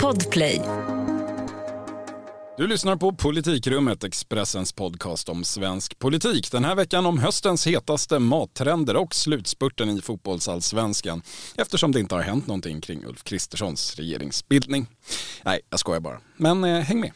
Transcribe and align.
Podplay. 0.00 0.60
Du 2.56 2.66
lyssnar 2.66 2.96
på 2.96 3.12
Politikrummet, 3.12 4.04
Expressens 4.04 4.72
podcast 4.72 5.28
om 5.28 5.44
svensk 5.44 5.98
politik. 5.98 6.52
Den 6.52 6.64
här 6.64 6.74
veckan 6.74 7.06
om 7.06 7.18
höstens 7.18 7.66
hetaste 7.66 8.18
mattrender 8.18 8.96
och 8.96 9.14
slutspurten 9.14 9.90
i 9.90 10.00
fotbollsallsvenskan 10.00 11.22
eftersom 11.56 11.92
det 11.92 12.00
inte 12.00 12.14
har 12.14 12.22
hänt 12.22 12.46
någonting 12.46 12.80
kring 12.80 13.04
Ulf 13.06 13.24
Kristerssons 13.24 13.96
regeringsbildning. 13.96 14.86
Nej, 15.44 15.60
jag 15.70 15.80
skojar 15.80 16.00
bara. 16.00 16.20
Men 16.36 16.64
eh, 16.64 16.80
häng 16.80 17.00
med. 17.00 17.12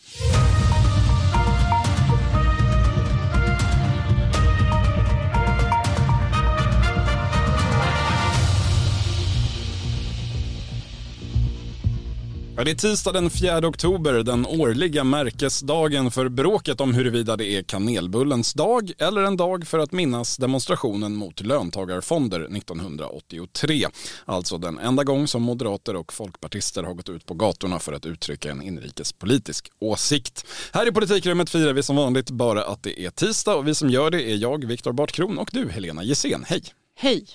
Ja, 12.56 12.64
det 12.64 12.70
är 12.70 12.74
tisdag 12.74 13.12
den 13.12 13.30
4 13.30 13.68
oktober, 13.68 14.12
den 14.12 14.46
årliga 14.46 15.04
märkesdagen 15.04 16.10
för 16.10 16.28
bråket 16.28 16.80
om 16.80 16.94
huruvida 16.94 17.36
det 17.36 17.46
är 17.46 17.62
kanelbullens 17.62 18.52
dag 18.52 18.92
eller 18.98 19.22
en 19.22 19.36
dag 19.36 19.66
för 19.66 19.78
att 19.78 19.92
minnas 19.92 20.36
demonstrationen 20.36 21.16
mot 21.16 21.40
löntagarfonder 21.40 22.40
1983. 22.40 23.86
Alltså 24.24 24.58
den 24.58 24.78
enda 24.78 25.04
gång 25.04 25.26
som 25.26 25.42
moderater 25.42 25.96
och 25.96 26.12
folkpartister 26.12 26.82
har 26.82 26.94
gått 26.94 27.08
ut 27.08 27.26
på 27.26 27.34
gatorna 27.34 27.78
för 27.78 27.92
att 27.92 28.06
uttrycka 28.06 28.50
en 28.50 28.62
inrikespolitisk 28.62 29.70
åsikt. 29.78 30.46
Här 30.72 30.88
i 30.88 30.92
politikrummet 30.92 31.50
firar 31.50 31.72
vi 31.72 31.82
som 31.82 31.96
vanligt 31.96 32.30
bara 32.30 32.64
att 32.64 32.82
det 32.82 33.00
är 33.00 33.10
tisdag 33.10 33.54
och 33.54 33.68
vi 33.68 33.74
som 33.74 33.90
gör 33.90 34.10
det 34.10 34.22
är 34.22 34.36
jag, 34.36 34.64
Viktor 34.64 34.92
Bartkron 34.92 35.38
och 35.38 35.50
du, 35.52 35.68
Helena 35.70 36.04
Gissén. 36.04 36.44
Hej! 36.48 36.62
Hej! 36.96 37.26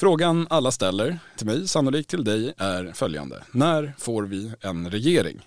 Frågan 0.00 0.46
alla 0.50 0.70
ställer, 0.70 1.18
till 1.36 1.46
mig, 1.46 1.68
sannolikt 1.68 2.10
till 2.10 2.24
dig, 2.24 2.54
är 2.58 2.92
följande. 2.94 3.42
När 3.52 3.94
får 3.98 4.22
vi 4.22 4.52
en 4.60 4.90
regering? 4.90 5.40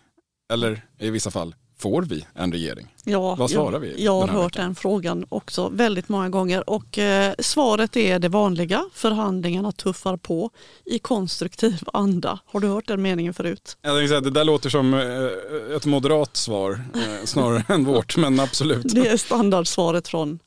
Eller 0.54 0.86
i 1.00 1.10
vissa 1.10 1.32
fall, 1.32 1.56
får 1.78 2.02
vi 2.02 2.26
en 2.34 2.52
regering? 2.52 2.88
Ja, 3.04 3.36
Vad 3.36 3.52
svarar 3.52 3.72
jag, 3.74 3.80
vi 3.80 4.04
Jag 4.04 4.22
har 4.22 4.28
hört 4.28 4.46
veckan? 4.56 4.66
den 4.66 4.76
frågan 4.76 5.26
också 5.30 5.70
väldigt 5.70 6.10
många 6.10 6.30
gånger 6.30 6.70
och 6.70 6.98
eh, 6.98 7.34
svaret 7.40 7.96
är 7.98 8.20
det 8.20 8.30
vanliga. 8.30 8.84
Förhandlingarna 8.94 9.72
tuffar 9.72 10.18
på 10.18 10.50
i 10.86 11.00
konstruktiv 11.00 11.84
anda. 11.94 12.40
Har 12.46 12.60
du 12.60 12.68
hört 12.68 12.88
den 12.88 13.02
meningen 13.02 13.34
förut? 13.34 13.78
Jag 13.82 13.96
tänkte 13.98 14.08
säga, 14.08 14.22
det 14.22 14.30
där 14.30 14.44
låter 14.44 14.70
som 14.70 14.94
eh, 14.94 15.76
ett 15.76 15.86
moderat 15.86 16.38
svar 16.38 16.82
eh, 16.96 17.26
snarare 17.26 17.64
än 17.74 17.86
vårt, 17.86 18.18
men 18.18 18.40
absolut. 18.40 18.94
Det 18.96 19.08
är 19.08 19.18
standardsvaret 19.18 20.08
från 20.08 20.40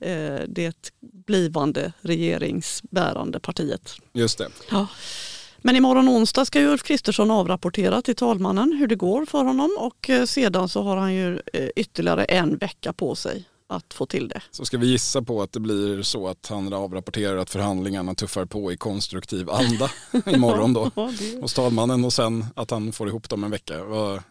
eh, 0.00 0.38
det 0.48 0.92
blivande 1.26 1.92
regeringsbärande 2.00 3.40
partiet. 3.40 3.96
Just 4.12 4.38
det. 4.38 4.48
Ja. 4.70 4.86
Men 5.58 5.76
imorgon 5.76 6.08
onsdag 6.08 6.44
ska 6.44 6.60
ju 6.60 6.66
Ulf 6.68 6.82
Kristersson 6.82 7.30
avrapportera 7.30 8.02
till 8.02 8.14
talmannen 8.16 8.72
hur 8.72 8.86
det 8.86 8.94
går 8.94 9.26
för 9.26 9.44
honom 9.44 9.76
och 9.78 10.10
eh, 10.10 10.24
sedan 10.24 10.68
så 10.68 10.82
har 10.82 10.96
han 10.96 11.14
ju 11.14 11.40
eh, 11.52 11.68
ytterligare 11.76 12.24
en 12.24 12.56
vecka 12.56 12.92
på 12.92 13.14
sig 13.14 13.44
att 13.66 13.94
få 13.94 14.06
till 14.06 14.28
det. 14.28 14.42
Så 14.50 14.64
ska 14.64 14.78
vi 14.78 14.86
gissa 14.86 15.22
på 15.22 15.42
att 15.42 15.52
det 15.52 15.60
blir 15.60 16.02
så 16.02 16.28
att 16.28 16.46
han 16.48 16.72
avrapporterar 16.72 17.36
att 17.36 17.50
förhandlingarna 17.50 18.14
tuffar 18.14 18.44
på 18.44 18.72
i 18.72 18.76
konstruktiv 18.76 19.50
anda 19.50 19.90
imorgon 20.26 20.72
då 20.72 20.90
Ja, 20.94 21.10
det- 21.18 21.40
hos 21.40 21.54
talmannen 21.54 22.04
och 22.04 22.12
sen 22.12 22.46
att 22.56 22.70
han 22.70 22.92
får 22.92 23.08
ihop 23.08 23.28
dem 23.28 23.44
en 23.44 23.50
vecka. 23.50 23.84
Vad, 23.84 24.22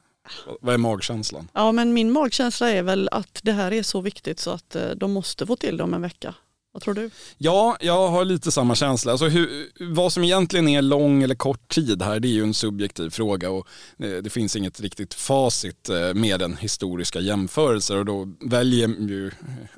vad 0.62 0.74
är 0.74 0.78
magkänslan? 0.78 1.48
Ja 1.54 1.72
men 1.72 1.94
min 1.94 2.12
magkänsla 2.12 2.70
är 2.72 2.84
väl 2.84 3.10
att 3.12 3.40
det 3.44 3.52
här 3.52 3.74
är 3.74 3.84
så 3.84 4.02
viktigt 4.02 4.40
så 4.40 4.50
att 4.52 4.76
eh, 4.76 4.90
de 4.96 5.12
måste 5.12 5.46
få 5.46 5.56
till 5.56 5.78
det 5.78 5.84
om 5.84 5.94
en 5.94 6.02
vecka. 6.02 6.36
Vad 6.74 6.84
tror 6.84 6.94
du? 6.94 7.10
Ja, 7.38 7.78
jag 7.80 8.08
har 8.10 8.26
lite 8.26 8.52
samma 8.52 8.76
känsla. 8.76 9.12
Alltså 9.12 9.28
hur, 9.28 9.70
vad 9.94 10.14
som 10.14 10.24
egentligen 10.24 10.68
är 10.68 10.82
lång 10.82 11.24
eller 11.24 11.36
kort 11.36 11.74
tid 11.74 12.02
här, 12.02 12.20
det 12.20 12.28
är 12.28 12.34
ju 12.34 12.44
en 12.44 12.54
subjektiv 12.54 13.10
fråga 13.10 13.50
och 13.50 13.68
eh, 14.00 14.18
det 14.24 14.30
finns 14.30 14.56
inget 14.56 14.80
riktigt 14.80 15.14
facit 15.14 15.90
eh, 15.90 16.14
med 16.14 16.40
den 16.40 16.58
historiska 16.58 17.20
jämförelser 17.20 17.98
och 17.98 18.06
då 18.06 18.28
väljer 18.40 18.88
ju 18.88 19.32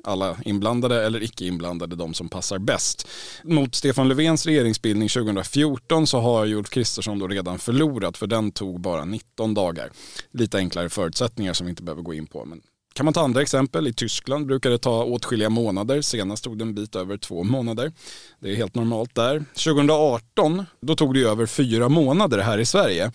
alla 0.04 0.36
inblandade 0.44 1.06
eller 1.06 1.22
icke 1.22 1.44
inblandade 1.44 1.96
de 1.96 2.14
som 2.14 2.28
passar 2.28 2.58
bäst. 2.58 3.08
Mot 3.44 3.74
Stefan 3.74 4.08
Löfvens 4.08 4.46
regeringsbildning 4.46 5.08
2014 5.08 6.06
så 6.06 6.20
har 6.20 6.44
ju 6.44 6.54
Ulf 6.54 6.70
Kristersson 6.70 7.18
då 7.18 7.28
redan 7.28 7.58
förlorat 7.58 8.16
för 8.16 8.26
den 8.26 8.52
tog 8.52 8.80
bara 8.80 9.04
19 9.04 9.54
dagar. 9.54 9.90
Lite 10.30 10.58
enklare 10.58 10.88
förutsättningar 10.88 11.52
som 11.52 11.66
vi 11.66 11.70
inte 11.70 11.82
behöver 11.82 12.02
gå 12.02 12.14
in 12.14 12.26
på. 12.26 12.44
Men 12.44 12.62
kan 12.96 13.04
man 13.04 13.14
ta 13.14 13.20
andra 13.20 13.42
exempel? 13.42 13.86
I 13.86 13.92
Tyskland 13.92 14.46
brukar 14.46 14.70
det 14.70 14.78
ta 14.78 15.04
åtskilliga 15.04 15.50
månader. 15.50 16.00
Senast 16.00 16.44
tog 16.44 16.58
det 16.58 16.64
en 16.64 16.74
bit 16.74 16.96
över 16.96 17.16
två 17.16 17.44
månader. 17.44 17.92
Det 18.40 18.50
är 18.50 18.56
helt 18.56 18.74
normalt 18.74 19.14
där. 19.14 19.44
2018, 19.64 20.66
då 20.80 20.96
tog 20.96 21.14
det 21.14 21.20
ju 21.20 21.28
över 21.28 21.46
fyra 21.46 21.88
månader 21.88 22.38
här 22.38 22.58
i 22.58 22.66
Sverige. 22.66 23.12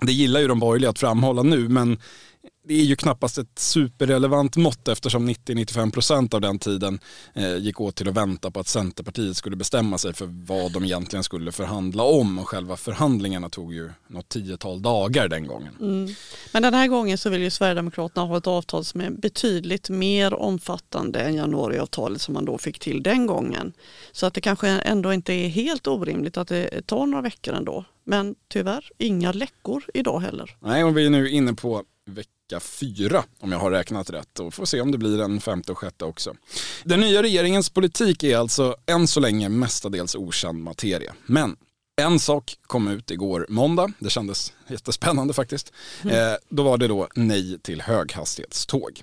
Det 0.00 0.12
gillar 0.12 0.40
ju 0.40 0.48
de 0.48 0.58
borgerliga 0.58 0.90
att 0.90 0.98
framhålla 0.98 1.42
nu, 1.42 1.68
men 1.68 1.98
det 2.68 2.74
är 2.74 2.84
ju 2.84 2.96
knappast 2.96 3.38
ett 3.38 3.58
superrelevant 3.58 4.56
mått 4.56 4.88
eftersom 4.88 5.28
90-95% 5.28 6.34
av 6.34 6.40
den 6.40 6.58
tiden 6.58 6.98
eh, 7.34 7.56
gick 7.56 7.80
åt 7.80 7.96
till 7.96 8.08
att 8.08 8.14
vänta 8.14 8.50
på 8.50 8.60
att 8.60 8.68
Centerpartiet 8.68 9.36
skulle 9.36 9.56
bestämma 9.56 9.98
sig 9.98 10.12
för 10.12 10.26
vad 10.26 10.72
de 10.72 10.84
egentligen 10.84 11.24
skulle 11.24 11.52
förhandla 11.52 12.02
om 12.02 12.38
och 12.38 12.48
själva 12.48 12.76
förhandlingarna 12.76 13.48
tog 13.48 13.74
ju 13.74 13.90
något 14.06 14.28
tiotal 14.28 14.82
dagar 14.82 15.28
den 15.28 15.46
gången. 15.46 15.74
Men 16.52 16.62
den 16.62 16.74
här 16.74 16.86
gången 16.86 17.18
så 17.18 17.30
vill 17.30 17.42
ju 17.42 17.50
Sverigedemokraterna 17.50 18.26
ha 18.26 18.36
ett 18.36 18.46
avtal 18.46 18.84
som 18.84 19.00
är 19.00 19.10
betydligt 19.10 19.90
mer 19.90 20.34
omfattande 20.34 21.20
än 21.20 21.34
januariavtalet 21.34 22.20
som 22.20 22.34
man 22.34 22.44
då 22.44 22.58
fick 22.58 22.78
till 22.78 23.02
den 23.02 23.26
gången. 23.26 23.72
Så 24.12 24.26
att 24.26 24.34
det 24.34 24.40
kanske 24.40 24.68
ändå 24.68 25.12
inte 25.12 25.32
är 25.32 25.48
helt 25.48 25.86
orimligt 25.86 26.36
att 26.36 26.48
det 26.48 26.86
tar 26.86 27.06
några 27.06 27.22
veckor 27.22 27.54
ändå. 27.54 27.84
Men 28.04 28.34
tyvärr, 28.48 28.90
inga 28.98 29.32
läckor 29.32 29.84
idag 29.94 30.20
heller. 30.20 30.56
Nej, 30.60 30.84
och 30.84 30.98
vi 30.98 31.06
är 31.06 31.10
nu 31.10 31.30
inne 31.30 31.54
på 31.54 31.82
vecka 32.06 32.37
fyra 32.56 33.24
om 33.40 33.52
jag 33.52 33.58
har 33.58 33.70
räknat 33.70 34.10
rätt 34.10 34.40
och 34.40 34.54
får 34.54 34.64
se 34.64 34.80
om 34.80 34.92
det 34.92 34.98
blir 34.98 35.20
en 35.20 35.40
femte 35.40 35.72
och 35.72 35.78
sjätte 35.78 36.04
också. 36.04 36.34
Den 36.84 37.00
nya 37.00 37.22
regeringens 37.22 37.70
politik 37.70 38.22
är 38.22 38.36
alltså 38.36 38.76
än 38.86 39.06
så 39.06 39.20
länge 39.20 39.48
mestadels 39.48 40.14
okänd 40.14 40.62
materia. 40.62 41.14
Men 41.26 41.56
en 42.00 42.18
sak 42.18 42.56
kom 42.66 42.88
ut 42.88 43.10
igår 43.10 43.46
måndag, 43.48 43.92
det 43.98 44.10
kändes 44.10 44.52
jättespännande 44.68 45.34
faktiskt. 45.34 45.72
Eh, 46.04 46.34
då 46.48 46.62
var 46.62 46.78
det 46.78 46.88
då 46.88 47.08
nej 47.14 47.58
till 47.58 47.82
höghastighetståg. 47.82 49.02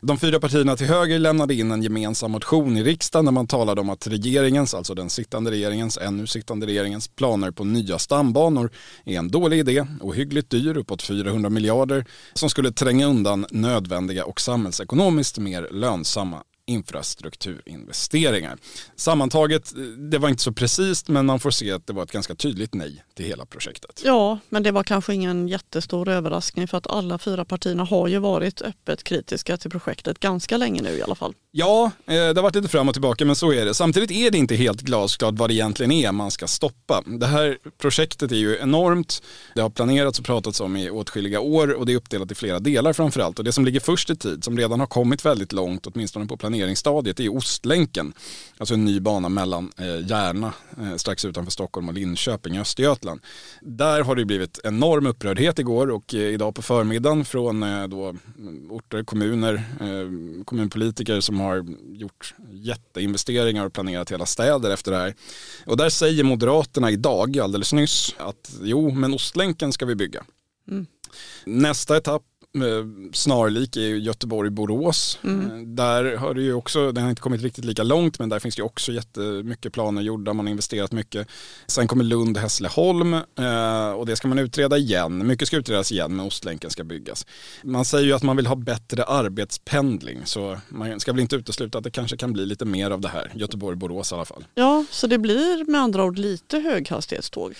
De 0.00 0.18
fyra 0.18 0.40
partierna 0.40 0.76
till 0.76 0.86
höger 0.86 1.18
lämnade 1.18 1.54
in 1.54 1.70
en 1.70 1.82
gemensam 1.82 2.30
motion 2.30 2.76
i 2.76 2.82
riksdagen 2.82 3.24
där 3.24 3.32
man 3.32 3.46
talade 3.46 3.80
om 3.80 3.90
att 3.90 4.06
regeringens, 4.06 4.74
alltså 4.74 4.94
den 4.94 5.10
sittande 5.10 5.50
regeringens, 5.50 5.98
ännu 5.98 6.26
sittande 6.26 6.66
regeringens 6.66 7.08
planer 7.08 7.50
på 7.50 7.64
nya 7.64 7.98
stambanor 7.98 8.70
är 9.04 9.18
en 9.18 9.28
dålig 9.28 9.58
idé, 9.58 9.86
ohyggligt 10.00 10.50
dyr, 10.50 10.76
uppåt 10.76 11.02
400 11.02 11.50
miljarder, 11.50 12.04
som 12.34 12.50
skulle 12.50 12.72
tränga 12.72 13.06
undan 13.06 13.46
nödvändiga 13.50 14.24
och 14.24 14.40
samhällsekonomiskt 14.40 15.38
mer 15.38 15.68
lönsamma 15.70 16.42
infrastrukturinvesteringar. 16.66 18.58
Sammantaget, 18.96 19.72
det 20.10 20.18
var 20.18 20.28
inte 20.28 20.42
så 20.42 20.52
precis 20.52 21.08
men 21.08 21.26
man 21.26 21.40
får 21.40 21.50
se 21.50 21.72
att 21.72 21.86
det 21.86 21.92
var 21.92 22.02
ett 22.02 22.12
ganska 22.12 22.34
tydligt 22.34 22.74
nej 22.74 23.04
till 23.14 23.26
hela 23.26 23.46
projektet. 23.46 24.02
Ja, 24.04 24.38
men 24.48 24.62
det 24.62 24.70
var 24.70 24.82
kanske 24.82 25.14
ingen 25.14 25.48
jättestor 25.48 26.08
överraskning 26.08 26.68
för 26.68 26.78
att 26.78 26.86
alla 26.86 27.18
fyra 27.18 27.44
partierna 27.44 27.84
har 27.84 28.08
ju 28.08 28.18
varit 28.18 28.62
öppet 28.62 29.04
kritiska 29.04 29.56
till 29.56 29.70
projektet 29.70 30.20
ganska 30.20 30.56
länge 30.56 30.82
nu 30.82 30.90
i 30.90 31.02
alla 31.02 31.14
fall. 31.14 31.34
Ja, 31.50 31.90
eh, 32.06 32.14
det 32.14 32.36
har 32.36 32.42
varit 32.42 32.54
lite 32.54 32.68
fram 32.68 32.88
och 32.88 32.94
tillbaka 32.94 33.24
men 33.24 33.36
så 33.36 33.52
är 33.52 33.64
det. 33.64 33.74
Samtidigt 33.74 34.10
är 34.10 34.30
det 34.30 34.38
inte 34.38 34.54
helt 34.54 34.80
glasklart 34.80 35.34
vad 35.34 35.50
det 35.50 35.54
egentligen 35.54 35.92
är 35.92 36.12
man 36.12 36.30
ska 36.30 36.46
stoppa. 36.46 37.02
Det 37.06 37.26
här 37.26 37.58
projektet 37.78 38.32
är 38.32 38.36
ju 38.36 38.58
enormt. 38.58 39.22
Det 39.54 39.60
har 39.60 39.70
planerats 39.70 40.18
och 40.18 40.24
pratats 40.24 40.60
om 40.60 40.76
i 40.76 40.90
åtskilliga 40.90 41.40
år 41.40 41.72
och 41.72 41.86
det 41.86 41.92
är 41.92 41.96
uppdelat 41.96 42.32
i 42.32 42.34
flera 42.34 42.58
delar 42.58 42.92
framförallt. 42.92 43.38
Och 43.38 43.44
det 43.44 43.52
som 43.52 43.64
ligger 43.64 43.80
först 43.80 44.10
i 44.10 44.16
tid, 44.16 44.44
som 44.44 44.58
redan 44.58 44.80
har 44.80 44.86
kommit 44.86 45.24
väldigt 45.24 45.52
långt, 45.52 45.86
åtminstone 45.86 46.26
på 46.26 46.36
planeringsstadiet, 46.52 47.20
är 47.20 47.36
Ostlänken. 47.36 48.12
Alltså 48.58 48.74
en 48.74 48.84
ny 48.84 49.00
bana 49.00 49.28
mellan 49.28 49.72
eh, 49.78 50.10
Järna, 50.10 50.52
eh, 50.80 50.96
strax 50.96 51.24
utanför 51.24 51.50
Stockholm 51.52 51.88
och 51.88 51.94
Linköping 51.94 52.56
i 52.56 52.60
Östergötland. 52.60 53.20
Där 53.60 54.02
har 54.02 54.16
det 54.16 54.24
blivit 54.24 54.60
enorm 54.64 55.06
upprördhet 55.06 55.58
igår 55.58 55.90
och 55.90 56.14
eh, 56.14 56.20
idag 56.20 56.54
på 56.54 56.62
förmiddagen 56.62 57.24
från 57.24 57.62
eh, 57.62 57.88
då, 57.88 58.08
mm, 58.38 58.70
orter, 58.70 59.04
kommuner, 59.04 59.62
kommunpolitiker 60.44 61.20
som 61.20 61.40
har 61.40 61.66
gjort 61.92 62.34
jätteinvesteringar 62.50 63.66
och 63.66 63.72
planerat 63.72 64.12
hela 64.12 64.26
städer 64.26 64.70
efter 64.70 64.92
det 64.92 64.98
här. 64.98 65.14
Och 65.66 65.76
där 65.76 65.90
säger 65.90 66.24
Moderaterna 66.24 66.90
idag, 66.90 67.38
alldeles 67.38 67.72
nyss, 67.72 68.14
att 68.18 68.52
jo, 68.62 68.90
men 68.90 69.14
Ostlänken 69.14 69.72
ska 69.72 69.86
vi 69.86 69.94
bygga. 69.94 70.24
Nästa 71.44 71.96
etapp 71.96 72.22
snarlik 73.12 73.76
är 73.76 73.80
Göteborg-Borås. 73.80 75.18
Eh, 75.22 75.30
Där 75.66 76.16
har 76.16 76.34
det 76.34 76.42
ju 76.42 76.54
också, 76.54 76.92
den 76.92 77.02
har 77.02 77.10
inte 77.10 77.22
kommit 77.22 77.42
riktigt 77.42 77.64
lika 77.64 77.82
långt 77.82 78.18
men 78.18 78.28
där 78.28 78.38
finns 78.38 78.56
det 78.56 78.62
också 78.62 78.92
jättemycket 78.92 79.72
planer 79.72 80.02
gjorda, 80.02 80.32
man 80.32 80.46
har 80.46 80.50
investerat 80.50 80.92
mycket. 80.92 81.28
Sen 81.66 81.88
kommer 81.88 82.04
Lund-Hässleholm 82.04 83.14
eh, 83.14 83.90
och 83.90 84.06
det 84.06 84.16
ska 84.16 84.28
man 84.28 84.38
utreda 84.38 84.76
igen. 84.78 85.26
Mycket 85.26 85.48
ska 85.48 85.56
utredas 85.56 85.92
igen 85.92 86.16
men 86.16 86.26
Ostlänken 86.26 86.70
ska 86.70 86.84
byggas. 86.84 87.26
Man 87.64 87.84
säger 87.84 88.06
ju 88.06 88.12
att 88.12 88.22
man 88.22 88.36
vill 88.36 88.46
ha 88.46 88.54
bättre 88.56 89.04
arbetspendling 89.04 90.18
så 90.24 90.58
man 90.68 91.00
ska 91.00 91.12
väl 91.12 91.20
inte 91.20 91.36
utesluta 91.36 91.78
att 91.78 91.84
det 91.84 91.90
kanske 91.90 92.16
kan 92.16 92.32
bli 92.32 92.46
lite 92.46 92.64
mer 92.64 92.90
av 92.90 93.00
det 93.00 93.08
här. 93.08 93.32
Göteborg-Borås 93.34 94.12
i 94.12 94.14
alla 94.14 94.24
fall. 94.24 94.44
Ja, 94.54 94.84
så 94.90 95.06
det 95.06 95.18
blir 95.18 95.70
med 95.70 95.80
andra 95.80 96.04
ord 96.04 96.18
lite 96.18 96.58
höghastighetståg. 96.58 97.54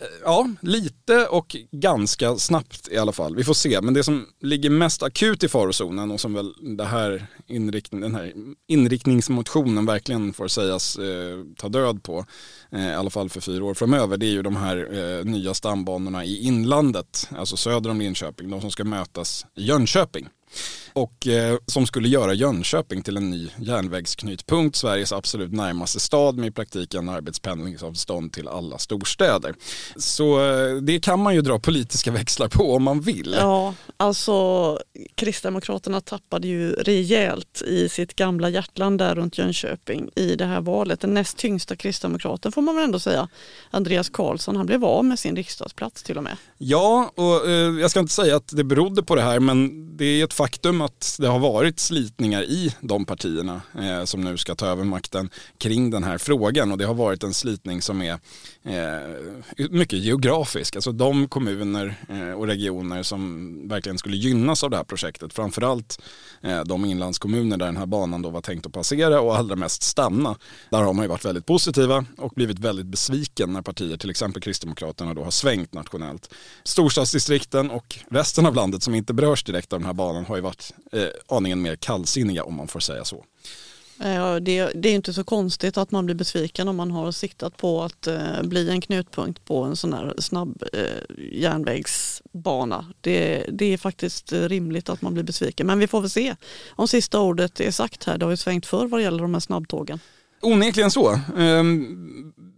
Eh, 0.00 0.06
ja, 0.24 0.48
lite 0.60 1.26
och 1.26 1.56
ganska 1.70 2.36
snabbt 2.36 2.88
i 2.88 2.98
alla 2.98 3.12
fall. 3.12 3.36
Vi 3.36 3.44
får 3.44 3.54
se. 3.54 3.80
Men 3.80 3.94
det 3.94 4.04
som 4.04 4.26
ligger 4.40 4.70
mest 4.70 5.02
akut 5.02 5.42
i 5.44 5.48
farozonen 5.48 6.10
och 6.10 6.20
som 6.20 6.34
väl 6.34 6.76
det 6.76 6.84
här 6.84 7.26
inriktning, 7.46 8.00
den 8.00 8.14
här 8.14 8.32
inriktningsmotionen 8.68 9.86
verkligen 9.86 10.32
får 10.32 10.48
sägas 10.48 10.96
eh, 10.96 11.44
ta 11.56 11.68
död 11.68 12.02
på, 12.02 12.26
eh, 12.70 12.88
i 12.88 12.94
alla 12.94 13.10
fall 13.10 13.28
för 13.28 13.40
fyra 13.40 13.64
år 13.64 13.74
framöver, 13.74 14.16
det 14.16 14.26
är 14.26 14.30
ju 14.30 14.42
de 14.42 14.56
här 14.56 14.76
eh, 14.92 15.24
nya 15.24 15.54
stambanorna 15.54 16.24
i 16.24 16.42
inlandet, 16.42 17.28
alltså 17.36 17.56
söder 17.56 17.90
om 17.90 17.98
Linköping, 17.98 18.50
de 18.50 18.60
som 18.60 18.70
ska 18.70 18.84
mötas 18.84 19.46
i 19.56 19.64
Jönköping 19.64 20.28
och 20.94 21.26
eh, 21.26 21.56
som 21.66 21.86
skulle 21.86 22.08
göra 22.08 22.34
Jönköping 22.34 23.02
till 23.02 23.16
en 23.16 23.30
ny 23.30 23.50
järnvägsknutpunkt, 23.58 24.76
Sveriges 24.76 25.12
absolut 25.12 25.52
närmaste 25.52 26.00
stad 26.00 26.38
med 26.38 26.46
i 26.46 26.50
praktiken 26.50 27.08
arbetspendlingsavstånd 27.08 28.32
till 28.32 28.48
alla 28.48 28.78
storstäder. 28.78 29.54
Så 29.96 30.40
eh, 30.40 30.76
det 30.76 31.00
kan 31.00 31.20
man 31.20 31.34
ju 31.34 31.40
dra 31.40 31.58
politiska 31.58 32.10
växlar 32.20 32.48
på 32.48 32.74
om 32.74 32.82
man 32.82 33.00
vill. 33.00 33.36
Ja, 33.38 33.74
alltså 33.96 34.78
Kristdemokraterna 35.14 36.00
tappade 36.00 36.48
ju 36.48 36.72
rejält 36.72 37.62
i 37.62 37.88
sitt 37.88 38.16
gamla 38.16 38.48
hjärtland 38.48 38.98
där 38.98 39.14
runt 39.14 39.38
Jönköping 39.38 40.10
i 40.16 40.36
det 40.36 40.46
här 40.46 40.60
valet. 40.60 41.00
Den 41.00 41.14
näst 41.14 41.36
tyngsta 41.36 41.76
kristdemokraten 41.76 42.52
får 42.52 42.62
man 42.62 42.74
väl 42.74 42.84
ändå 42.84 42.98
säga. 42.98 43.28
Andreas 43.70 44.10
Karlsson, 44.10 44.56
han 44.56 44.66
blev 44.66 44.84
av 44.84 45.04
med 45.04 45.18
sin 45.18 45.36
riksdagsplats 45.36 46.02
till 46.02 46.16
och 46.16 46.24
med. 46.24 46.36
Ja, 46.58 47.12
och 47.14 47.48
eh, 47.48 47.80
jag 47.80 47.90
ska 47.90 48.00
inte 48.00 48.12
säga 48.12 48.36
att 48.36 48.48
det 48.48 48.64
berodde 48.64 49.02
på 49.02 49.14
det 49.14 49.22
här 49.22 49.40
men 49.40 49.84
det 49.96 50.04
är 50.04 50.24
ett 50.24 50.34
faktum 50.34 50.83
att 50.84 51.16
det 51.20 51.26
har 51.26 51.38
varit 51.38 51.80
slitningar 51.80 52.42
i 52.42 52.74
de 52.80 53.04
partierna 53.04 53.62
eh, 53.78 54.04
som 54.04 54.20
nu 54.20 54.36
ska 54.36 54.54
ta 54.54 54.66
över 54.66 54.84
makten 54.84 55.30
kring 55.58 55.90
den 55.90 56.04
här 56.04 56.18
frågan 56.18 56.72
och 56.72 56.78
det 56.78 56.84
har 56.84 56.94
varit 56.94 57.22
en 57.22 57.34
slitning 57.34 57.82
som 57.82 58.02
är 58.02 58.18
eh, 58.62 59.68
mycket 59.70 59.98
geografisk. 59.98 60.76
Alltså 60.76 60.92
de 60.92 61.28
kommuner 61.28 61.94
eh, 62.08 62.30
och 62.30 62.46
regioner 62.46 63.02
som 63.02 63.52
verkligen 63.68 63.98
skulle 63.98 64.16
gynnas 64.16 64.64
av 64.64 64.70
det 64.70 64.76
här 64.76 64.84
projektet, 64.84 65.32
framförallt 65.32 66.02
eh, 66.42 66.60
de 66.64 66.84
inlandskommuner 66.84 67.56
där 67.56 67.66
den 67.66 67.76
här 67.76 67.86
banan 67.86 68.22
då 68.22 68.30
var 68.30 68.40
tänkt 68.40 68.66
att 68.66 68.72
passera 68.72 69.20
och 69.20 69.36
allra 69.36 69.56
mest 69.56 69.82
stanna. 69.82 70.36
Där 70.70 70.82
har 70.82 70.92
man 70.92 71.04
ju 71.04 71.08
varit 71.08 71.24
väldigt 71.24 71.46
positiva 71.46 72.04
och 72.16 72.32
blivit 72.36 72.58
väldigt 72.58 72.86
besviken 72.86 73.52
när 73.52 73.62
partier, 73.62 73.96
till 73.96 74.10
exempel 74.10 74.42
Kristdemokraterna, 74.42 75.14
då 75.14 75.24
har 75.24 75.30
svängt 75.30 75.72
nationellt. 75.72 76.34
Storstadsdistrikten 76.64 77.70
och 77.70 77.98
resten 78.10 78.46
av 78.46 78.54
landet 78.54 78.82
som 78.82 78.94
inte 78.94 79.14
berörs 79.14 79.44
direkt 79.44 79.72
av 79.72 79.78
den 79.80 79.86
här 79.86 79.92
banan 79.92 80.24
har 80.24 80.36
ju 80.36 80.42
varit 80.42 80.73
eh, 80.92 81.08
aningen 81.26 81.62
mer 81.62 81.76
kallsinniga 81.76 82.44
om 82.44 82.54
man 82.54 82.68
får 82.68 82.80
säga 82.80 83.04
så. 83.04 83.24
Eh, 84.00 84.36
det, 84.36 84.70
det, 84.74 84.88
är 84.88 84.94
inte 84.94 85.12
så 85.12 85.24
konstigt 85.24 85.76
att 85.76 85.90
man 85.90 86.06
blir 86.06 86.14
besviken 86.14 86.68
om 86.68 86.76
man 86.76 86.90
har 86.90 87.12
siktat 87.12 87.56
på 87.56 87.82
att 87.82 88.06
eh, 88.06 88.42
bli 88.42 88.70
en 88.70 88.80
knutpunkt 88.80 89.44
på 89.44 89.62
en 89.62 89.76
sån 89.76 89.92
här 89.92 90.14
snabb 90.18 90.62
eh, 90.72 91.16
järnvägsbana. 91.32 92.86
Det, 93.00 93.46
det, 93.52 93.72
är 93.72 93.78
faktiskt 93.78 94.32
rimligt 94.32 94.88
att 94.88 95.02
man 95.02 95.14
blir 95.14 95.24
besviken. 95.24 95.66
Men 95.66 95.78
vi 95.78 95.86
får 95.86 96.00
väl 96.00 96.10
se 96.10 96.36
om 96.68 96.88
sista 96.88 97.20
ordet 97.20 97.60
är 97.60 97.70
sagt 97.70 98.04
här. 98.04 98.18
Det 98.18 98.24
har 98.24 98.30
ju 98.30 98.36
svängt 98.36 98.66
för 98.66 98.86
vad 98.86 99.00
det 99.00 99.04
gäller 99.04 99.22
de 99.22 99.34
här 99.34 99.40
snabbtågen. 99.40 100.00
Onekligen 100.44 100.90
så. 100.90 101.20
Um, 101.36 102.00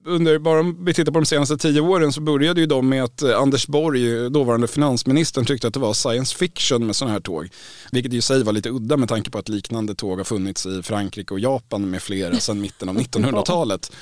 under, 0.07 0.39
bara 0.39 0.61
om 0.61 0.85
vi 0.85 0.95
tittar 0.95 1.13
på 1.13 1.19
de 1.19 1.27
senaste 1.27 1.57
tio 1.57 1.81
åren 1.81 2.13
så 2.13 2.21
började 2.21 2.61
ju 2.61 2.67
de 2.67 2.89
med 2.89 3.05
att 3.05 3.23
eh, 3.23 3.41
Anders 3.41 3.67
Borg, 3.67 4.31
dåvarande 4.31 4.69
finansministern, 4.69 5.45
tyckte 5.45 5.69
att 5.69 5.75
det 5.75 5.81
var 5.81 5.95
science 5.95 6.37
fiction 6.37 6.87
med 6.87 6.97
sådana 6.97 7.13
här 7.13 7.21
tåg. 7.21 7.49
Vilket 7.93 8.13
i 8.13 8.23
sig 8.23 8.43
var 8.43 8.53
lite 8.53 8.71
udda 8.71 8.97
med 8.97 9.09
tanke 9.09 9.31
på 9.31 9.39
att 9.39 9.49
liknande 9.49 9.95
tåg 9.95 10.19
har 10.19 10.25
funnits 10.25 10.67
i 10.67 10.83
Frankrike 10.83 11.35
och 11.35 11.41
Japan 11.41 11.91
med 11.91 12.03
flera 12.03 12.37
sedan 12.37 12.61
mitten 12.61 12.89
av 12.89 12.97
1900-talet. 12.99 13.93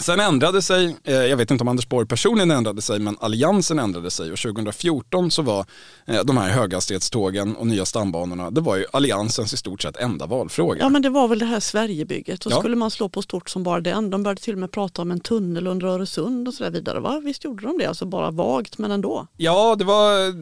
Sen 0.00 0.20
ändrade 0.20 0.62
sig, 0.62 0.96
eh, 1.04 1.14
jag 1.14 1.36
vet 1.36 1.50
inte 1.50 1.62
om 1.62 1.68
Anders 1.68 1.88
Borg 1.88 2.06
personligen 2.06 2.50
ändrade 2.50 2.82
sig, 2.82 2.98
men 2.98 3.16
alliansen 3.20 3.78
ändrade 3.78 4.10
sig 4.10 4.32
och 4.32 4.38
2014 4.38 5.30
så 5.30 5.42
var 5.42 5.66
eh, 6.06 6.20
de 6.24 6.36
här 6.36 6.48
höghastighetstågen 6.48 7.56
och 7.56 7.66
nya 7.66 7.84
stambanorna, 7.84 8.50
det 8.50 8.60
var 8.60 8.76
ju 8.76 8.84
alliansens 8.92 9.52
i 9.52 9.56
stort 9.56 9.82
sett 9.82 9.96
enda 9.96 10.26
valfråga. 10.26 10.80
Ja 10.80 10.88
men 10.88 11.02
det 11.02 11.10
var 11.10 11.28
väl 11.28 11.38
det 11.38 11.46
här 11.46 11.60
Sverigebygget 11.60 12.46
och 12.46 12.52
ja. 12.52 12.58
skulle 12.58 12.76
man 12.76 12.90
slå 12.90 13.08
på 13.08 13.22
stort 13.22 13.50
som 13.50 13.62
bara 13.62 13.80
den. 13.80 14.10
De 14.10 14.22
började 14.22 14.40
till 14.40 14.52
och 14.52 14.58
med 14.58 14.70
prata 14.70 15.02
om 15.02 15.10
en 15.10 15.20
tunnel 15.20 15.66
under 15.66 15.86
Öresund 15.86 16.48
och 16.48 16.54
så 16.54 16.64
där 16.64 16.70
vidare. 16.70 17.00
Va? 17.00 17.20
Visst 17.24 17.44
gjorde 17.44 17.66
de 17.66 17.78
det, 17.78 17.86
alltså 17.86 18.06
bara 18.06 18.30
vagt 18.30 18.78
men 18.78 18.90
ändå. 18.90 19.26
Ja 19.36 19.76
det 19.78 19.84
var, 19.84 20.32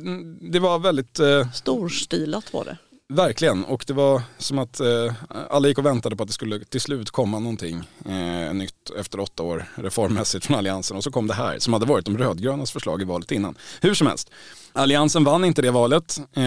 det 0.53 0.59
var 0.59 0.79
väldigt... 0.79 1.21
Eh... 1.21 1.53
Storstilat 1.53 2.53
var 2.53 2.65
det. 2.65 2.77
Verkligen, 3.09 3.65
och 3.65 3.85
det 3.87 3.93
var 3.93 4.23
som 4.39 4.59
att 4.59 4.81
eh, 4.81 5.15
alla 5.51 5.69
gick 5.69 5.79
och 5.79 5.87
väntade 5.87 6.17
på 6.17 6.23
att 6.23 6.29
det 6.29 6.33
skulle 6.33 6.65
till 6.65 6.81
slut 6.81 7.11
komma 7.11 7.39
någonting 7.39 7.89
eh, 8.07 8.55
nytt 8.55 8.91
efter 8.99 9.21
åtta 9.21 9.43
år 9.43 9.69
reformmässigt 9.75 10.47
från 10.47 10.57
Alliansen 10.57 10.97
och 10.97 11.05
så 11.05 11.11
kom 11.11 11.27
det 11.27 11.35
här 11.35 11.59
som 11.59 11.73
hade 11.73 11.87
varit 11.87 12.05
de 12.05 12.19
rödgrönas 12.19 12.73
förslag 12.73 13.03
i 13.03 13.05
valet 13.05 13.33
innan. 13.33 13.55
Hur 13.81 13.95
som 13.95 14.07
helst, 14.07 14.31
Alliansen 14.77 15.25
vann 15.25 15.45
inte 15.45 15.63
det 15.63 15.71
valet. 15.71 16.19
Eh, 16.37 16.43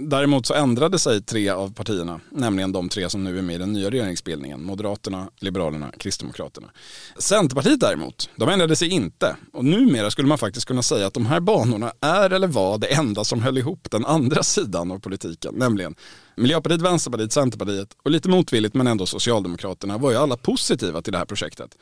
däremot 0.00 0.46
så 0.46 0.54
ändrade 0.54 0.98
sig 0.98 1.22
tre 1.22 1.48
av 1.48 1.74
partierna, 1.74 2.20
nämligen 2.30 2.72
de 2.72 2.88
tre 2.88 3.10
som 3.10 3.24
nu 3.24 3.38
är 3.38 3.42
med 3.42 3.54
i 3.54 3.58
den 3.58 3.72
nya 3.72 3.90
regeringsbildningen. 3.90 4.62
Moderaterna, 4.62 5.30
Liberalerna, 5.40 5.90
Kristdemokraterna. 5.98 6.70
Centerpartiet 7.18 7.80
däremot, 7.80 8.30
de 8.36 8.48
ändrade 8.48 8.76
sig 8.76 8.88
inte. 8.88 9.36
Och 9.52 9.64
numera 9.64 10.10
skulle 10.10 10.28
man 10.28 10.38
faktiskt 10.38 10.66
kunna 10.66 10.82
säga 10.82 11.06
att 11.06 11.14
de 11.14 11.26
här 11.26 11.40
banorna 11.40 11.92
är 12.00 12.30
eller 12.30 12.46
var 12.48 12.78
det 12.78 12.86
enda 12.86 13.24
som 13.24 13.42
höll 13.42 13.58
ihop 13.58 13.90
den 13.90 14.04
andra 14.04 14.42
sidan 14.42 14.90
av 14.90 14.98
politiken. 14.98 15.54
Nämligen 15.54 15.94
Miljöpartiet, 16.36 16.82
Vänsterpartiet, 16.82 17.32
Centerpartiet 17.32 17.88
och 18.04 18.10
lite 18.10 18.28
motvilligt 18.28 18.74
men 18.74 18.86
ändå 18.86 19.06
Socialdemokraterna 19.06 19.98
var 19.98 20.10
ju 20.10 20.16
alla 20.16 20.36
positiva 20.36 21.02
till 21.02 21.12
det 21.12 21.18
här 21.18 21.26
projektet. 21.26 21.78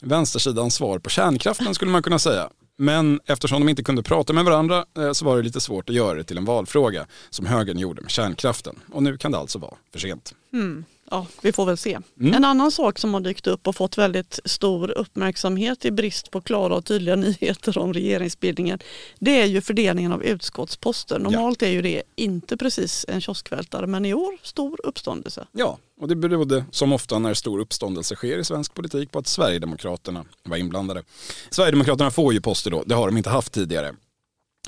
Vänstersidans 0.00 0.74
svar 0.74 0.98
på 0.98 1.10
kärnkraften 1.10 1.74
skulle 1.74 1.90
man 1.90 2.02
kunna 2.02 2.18
säga. 2.18 2.50
Men 2.80 3.20
eftersom 3.26 3.60
de 3.60 3.68
inte 3.68 3.82
kunde 3.82 4.02
prata 4.02 4.32
med 4.32 4.44
varandra 4.44 4.84
eh, 4.98 5.12
så 5.12 5.24
var 5.24 5.36
det 5.36 5.42
lite 5.42 5.60
svårt 5.60 5.88
att 5.88 5.94
göra 5.94 6.14
det 6.14 6.24
till 6.24 6.38
en 6.38 6.44
valfråga 6.44 7.06
som 7.30 7.46
högern 7.46 7.78
gjorde 7.78 8.02
med 8.02 8.10
kärnkraften. 8.10 8.78
Och 8.92 9.02
nu 9.02 9.18
kan 9.18 9.32
det 9.32 9.38
alltså 9.38 9.58
vara 9.58 9.74
för 9.92 9.98
sent. 9.98 10.34
Mm 10.52 10.84
ja, 11.10 11.26
vi 11.42 11.52
får 11.52 11.66
väl 11.66 11.76
se. 11.76 11.98
Mm. 12.20 12.34
En 12.34 12.44
annan 12.44 12.70
sak 12.70 12.98
som 12.98 13.14
har 13.14 13.20
dykt 13.20 13.46
upp 13.46 13.68
och 13.68 13.76
fått 13.76 13.98
väldigt 13.98 14.40
stor 14.44 14.90
uppmärksamhet 14.90 15.84
i 15.84 15.90
brist 15.90 16.30
på 16.30 16.40
klara 16.40 16.74
och 16.74 16.84
tydliga 16.84 17.16
nyheter 17.40 17.78
om 17.78 17.92
regeringsbildningen 17.92 18.78
det 19.18 19.40
är 19.40 19.46
ju 19.46 19.60
fördelningen 19.60 20.12
av 20.12 20.24
utskottsposter. 20.24 21.18
Normalt 21.18 21.62
ja. 21.62 21.68
är 21.68 21.72
ju 21.72 21.82
det 21.82 22.02
inte 22.16 22.56
precis 22.56 23.06
en 23.08 23.20
kioskvältare 23.20 23.86
men 23.86 24.04
i 24.04 24.14
år 24.14 24.38
stor 24.42 24.80
uppståndelse. 24.84 25.46
Ja, 25.52 25.78
och 26.00 26.08
det 26.08 26.16
berodde 26.16 26.64
som 26.70 26.92
ofta 26.92 27.18
när 27.18 27.34
stor 27.34 27.58
uppståndelse 27.58 28.14
sker 28.14 28.38
i 28.38 28.44
svensk 28.44 28.74
politik 28.74 29.10
på 29.10 29.18
att 29.18 29.26
Sverigedemokraterna 29.26 30.24
var 30.42 30.56
inblandade. 30.56 31.02
Sverigedemokraterna 31.50 32.10
får 32.10 32.32
ju 32.32 32.40
poster 32.40 32.70
då, 32.70 32.82
det 32.86 32.94
har 32.94 33.06
de 33.06 33.16
inte 33.16 33.30
haft 33.30 33.52
tidigare. 33.52 33.94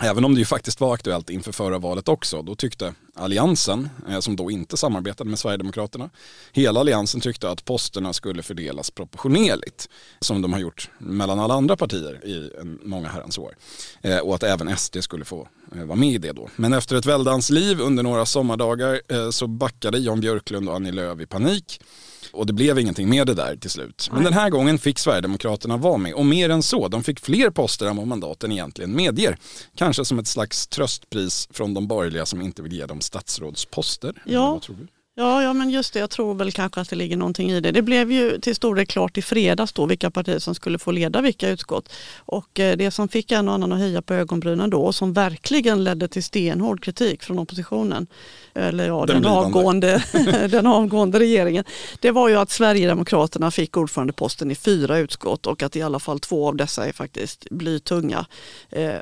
Även 0.01 0.25
om 0.25 0.35
det 0.35 0.39
ju 0.39 0.45
faktiskt 0.45 0.81
var 0.81 0.95
aktuellt 0.95 1.31
inför 1.31 1.53
förra 1.53 1.79
valet 1.79 2.09
också. 2.09 2.43
Då 2.43 2.55
tyckte 2.55 2.95
alliansen, 3.15 3.89
eh, 4.09 4.21
som 4.21 4.37
då 4.37 4.51
inte 4.51 4.77
samarbetade 4.77 5.31
med 5.31 5.39
Sverigedemokraterna, 5.39 6.11
hela 6.53 6.81
alliansen 6.81 7.21
tyckte 7.21 7.51
att 7.51 7.65
posterna 7.65 8.13
skulle 8.13 8.43
fördelas 8.43 8.91
proportionerligt. 8.91 9.89
Som 10.21 10.43
de 10.43 10.53
har 10.53 10.61
gjort 10.61 10.91
mellan 10.99 11.39
alla 11.39 11.55
andra 11.55 11.77
partier 11.77 12.27
i 12.27 12.51
många 12.83 13.09
herrans 13.09 13.39
år. 13.39 13.57
Eh, 14.01 14.19
och 14.19 14.35
att 14.35 14.43
även 14.43 14.77
SD 14.77 15.03
skulle 15.03 15.25
få 15.25 15.49
eh, 15.77 15.85
vara 15.85 15.99
med 15.99 16.15
i 16.15 16.19
det 16.19 16.33
då. 16.33 16.49
Men 16.57 16.73
efter 16.73 16.97
ett 16.97 17.07
väldans 17.07 17.51
liv 17.51 17.81
under 17.81 18.03
några 18.03 18.27
sommardagar 18.27 19.31
så 19.31 19.47
backade 19.47 19.99
Jan 19.99 20.21
Björklund 20.21 20.69
och 20.69 20.75
Annie 20.75 20.93
Lööf 20.93 21.21
i 21.21 21.27
panik 21.27 21.81
och 22.33 22.47
det 22.47 22.53
blev 22.53 22.79
ingenting 22.79 23.09
med 23.09 23.27
det 23.27 23.35
där 23.35 23.57
till 23.57 23.71
slut. 23.71 24.09
Men 24.13 24.25
den 24.25 24.33
här 24.33 24.51
gången 24.51 24.79
fick 24.79 24.99
Sverigedemokraterna 24.99 25.77
vara 25.77 25.97
med 25.97 26.15
och 26.15 26.27
mer 26.27 26.51
än 26.51 26.63
så, 26.63 26.89
de 26.89 27.03
fick 27.03 27.21
fler 27.21 27.51
poster 27.51 27.87
än 27.87 27.97
vad 27.97 28.07
mandaten 28.07 28.53
egentligen 28.53 28.97
medger. 28.97 29.37
Kanske 29.77 30.05
som 30.05 30.19
ett 30.19 30.27
slags 30.27 30.67
tröstpris 30.67 31.49
från 31.51 31.75
de 31.75 31.87
borgerliga 31.87 32.27
som 32.27 32.43
inte 32.43 32.63
vill 32.63 32.73
ge 32.73 32.87
dem 32.87 33.01
statsrådsposter. 33.01 34.23
Ja. 34.27 34.61
Ja, 35.15 35.43
ja, 35.43 35.53
men 35.53 35.71
just 35.71 35.93
det. 35.93 36.01
Jag 36.01 36.11
tror 36.11 36.35
väl 36.35 36.53
kanske 36.53 36.81
att 36.81 36.91
det 36.91 36.97
ligger 36.97 37.17
någonting 37.17 37.51
i 37.51 37.61
det. 37.61 37.71
Det 37.71 37.83
blev 37.83 38.13
ju 38.13 38.39
till 38.39 38.55
stor 38.55 38.75
del 38.75 38.87
klart 38.87 39.19
i 39.19 39.23
fredags 39.23 39.73
då 39.73 39.87
vilka 39.87 40.11
partier 40.11 40.39
som 40.39 40.55
skulle 40.55 40.79
få 40.79 40.91
leda 40.91 41.21
vilka 41.21 41.49
utskott. 41.49 41.93
Och 42.19 42.61
eh, 42.61 42.77
det 42.77 42.91
som 42.91 43.09
fick 43.09 43.33
en 43.33 43.49
och 43.49 43.55
annan 43.55 43.73
att 43.73 43.79
höja 43.79 44.03
på 44.03 44.15
ögonbrynen 44.15 44.71
då 44.71 44.83
och 44.83 44.95
som 44.95 45.13
verkligen 45.13 45.85
ledde 45.85 46.09
till 46.09 46.25
stenhård 46.25 46.83
kritik 46.83 47.23
från 47.23 47.39
oppositionen, 47.39 48.07
eller 48.55 48.87
ja, 48.87 49.07
den, 49.07 49.23
den 49.23 49.33
avgående, 49.33 50.05
den 50.51 50.67
avgående 50.67 51.19
regeringen, 51.19 51.65
det 52.01 52.11
var 52.11 52.29
ju 52.29 52.37
att 52.37 52.51
Sverigedemokraterna 52.51 53.51
fick 53.51 53.77
ordförandeposten 53.77 54.51
i 54.51 54.55
fyra 54.55 54.99
utskott 54.99 55.47
och 55.47 55.63
att 55.63 55.77
i 55.77 55.83
alla 55.83 55.99
fall 55.99 56.21
två 56.21 56.49
av 56.49 56.57
dessa 56.57 56.87
är 56.87 56.93
faktiskt 56.93 57.47
blytunga. 57.51 58.27
Eh, 58.71 58.95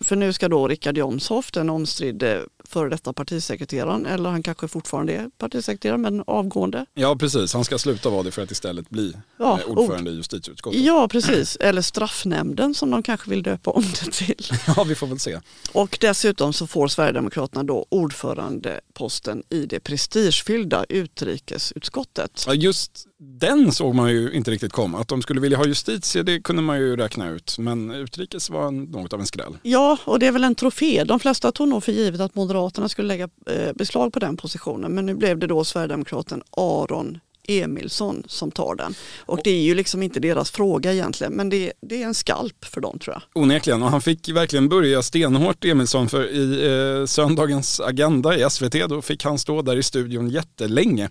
för 0.00 0.16
nu 0.16 0.32
ska 0.32 0.48
då 0.48 0.68
Richard 0.68 0.98
Jomshof, 0.98 1.50
den 1.52 1.70
omstridde 1.70 2.42
före 2.64 2.88
detta 2.88 3.12
partisekreteraren 3.12 4.06
eller 4.06 4.30
han 4.30 4.42
kanske 4.42 4.68
fortfarande 4.68 5.12
är 5.12 5.30
partisekreterare 5.38 5.98
men 5.98 6.22
avgående. 6.26 6.86
Ja 6.94 7.16
precis, 7.16 7.54
han 7.54 7.64
ska 7.64 7.78
sluta 7.78 8.10
vara 8.10 8.22
det 8.22 8.30
för 8.30 8.42
att 8.42 8.50
istället 8.50 8.90
bli 8.90 9.14
ja, 9.38 9.60
eh, 9.60 9.66
ordförande 9.66 10.10
i 10.10 10.14
justitieutskottet. 10.14 10.80
Ja 10.80 11.08
precis, 11.08 11.56
eller 11.56 11.82
straffnämnden 11.82 12.74
som 12.74 12.90
de 12.90 13.02
kanske 13.02 13.30
vill 13.30 13.42
döpa 13.42 13.70
om 13.70 13.82
det 13.82 14.12
till. 14.12 14.46
Ja 14.76 14.84
vi 14.84 14.94
får 14.94 15.06
väl 15.06 15.18
se. 15.18 15.40
Och 15.72 15.98
dessutom 16.00 16.52
så 16.52 16.66
får 16.66 16.88
Sverigedemokraterna 16.88 17.62
då 17.62 17.86
ordförandeposten 17.88 19.42
i 19.48 19.66
det 19.66 19.80
prestigefyllda 19.80 20.84
utrikesutskottet. 20.88 22.44
Ja, 22.46 22.54
just 22.54 23.06
den 23.24 23.72
såg 23.72 23.94
man 23.94 24.10
ju 24.10 24.32
inte 24.32 24.50
riktigt 24.50 24.72
komma. 24.72 24.98
Att 24.98 25.08
de 25.08 25.22
skulle 25.22 25.40
vilja 25.40 25.58
ha 25.58 25.66
justitie 25.66 26.22
det 26.22 26.40
kunde 26.40 26.62
man 26.62 26.78
ju 26.78 26.96
räkna 26.96 27.28
ut 27.28 27.56
men 27.58 27.90
utrikes 27.90 28.50
var 28.50 28.70
något 28.70 29.12
av 29.12 29.20
en 29.20 29.26
skräll. 29.26 29.58
Ja 29.62 29.98
och 30.04 30.18
det 30.18 30.26
är 30.26 30.32
väl 30.32 30.44
en 30.44 30.54
trofé. 30.54 31.04
De 31.04 31.20
flesta 31.20 31.52
tog 31.52 31.68
nog 31.68 31.84
för 31.84 31.92
givet 31.92 32.20
att 32.20 32.34
Moderaterna 32.34 32.88
skulle 32.88 33.08
lägga 33.08 33.28
eh, 33.46 33.72
beslag 33.74 34.12
på 34.12 34.18
den 34.18 34.36
positionen 34.36 34.94
men 34.94 35.06
nu 35.06 35.14
blev 35.14 35.38
det 35.38 35.46
då 35.46 35.64
Sverigedemokraten 35.64 36.42
Aron 36.56 37.18
Emilsson 37.48 38.22
som 38.26 38.50
tar 38.50 38.74
den. 38.74 38.94
Och 39.18 39.40
det 39.44 39.50
är 39.50 39.62
ju 39.62 39.74
liksom 39.74 40.02
inte 40.02 40.20
deras 40.20 40.50
fråga 40.50 40.92
egentligen 40.92 41.32
men 41.32 41.48
det, 41.48 41.72
det 41.80 42.02
är 42.02 42.06
en 42.06 42.14
skalp 42.14 42.64
för 42.64 42.80
dem 42.80 42.98
tror 42.98 43.14
jag. 43.14 43.42
Onekligen 43.42 43.82
och 43.82 43.90
han 43.90 44.00
fick 44.00 44.28
verkligen 44.28 44.68
börja 44.68 45.02
stenhårt 45.02 45.64
Emilsson 45.64 46.08
för 46.08 46.30
i 46.30 46.66
eh, 47.00 47.06
söndagens 47.06 47.80
Agenda 47.80 48.36
i 48.36 48.50
SVT 48.50 48.88
då 48.88 49.02
fick 49.02 49.24
han 49.24 49.38
stå 49.38 49.62
där 49.62 49.76
i 49.76 49.82
studion 49.82 50.28
jättelänge 50.28 51.10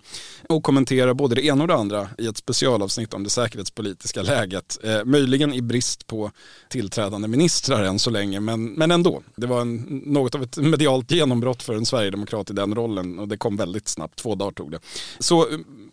och 0.50 0.64
kommentera 0.64 1.14
både 1.14 1.36
det 1.36 1.46
ena 1.46 1.62
och 1.62 1.68
det 1.68 1.76
andra 1.76 2.10
i 2.18 2.28
ett 2.28 2.38
specialavsnitt 2.38 3.14
om 3.14 3.24
det 3.24 3.30
säkerhetspolitiska 3.30 4.22
läget. 4.22 4.78
Eh, 4.84 5.06
möjligen 5.06 5.54
i 5.54 5.62
brist 5.62 6.08
på 6.08 6.32
tillträdande 6.70 7.28
ministrar 7.28 7.84
än 7.84 8.00
så 8.00 8.10
länge 8.10 8.40
men, 8.40 8.74
men 8.74 8.92
ändå. 8.92 9.22
Det 9.36 9.48
var 9.48 9.62
en, 9.62 10.02
något 10.06 10.36
av 10.36 10.44
ett 10.44 10.58
medialt 10.58 11.12
genombrott 11.12 11.64
för 11.64 11.76
en 11.76 11.86
sverigedemokrat 11.86 12.50
i 12.50 12.54
den 12.54 12.76
rollen 12.76 13.20
och 13.20 13.28
det 13.28 13.38
kom 13.38 13.58
väldigt 13.58 13.88
snabbt, 13.88 14.16
två 14.16 14.36
dagar 14.36 14.52
tog 14.52 14.72
det. 14.72 14.80
Så 15.20 15.48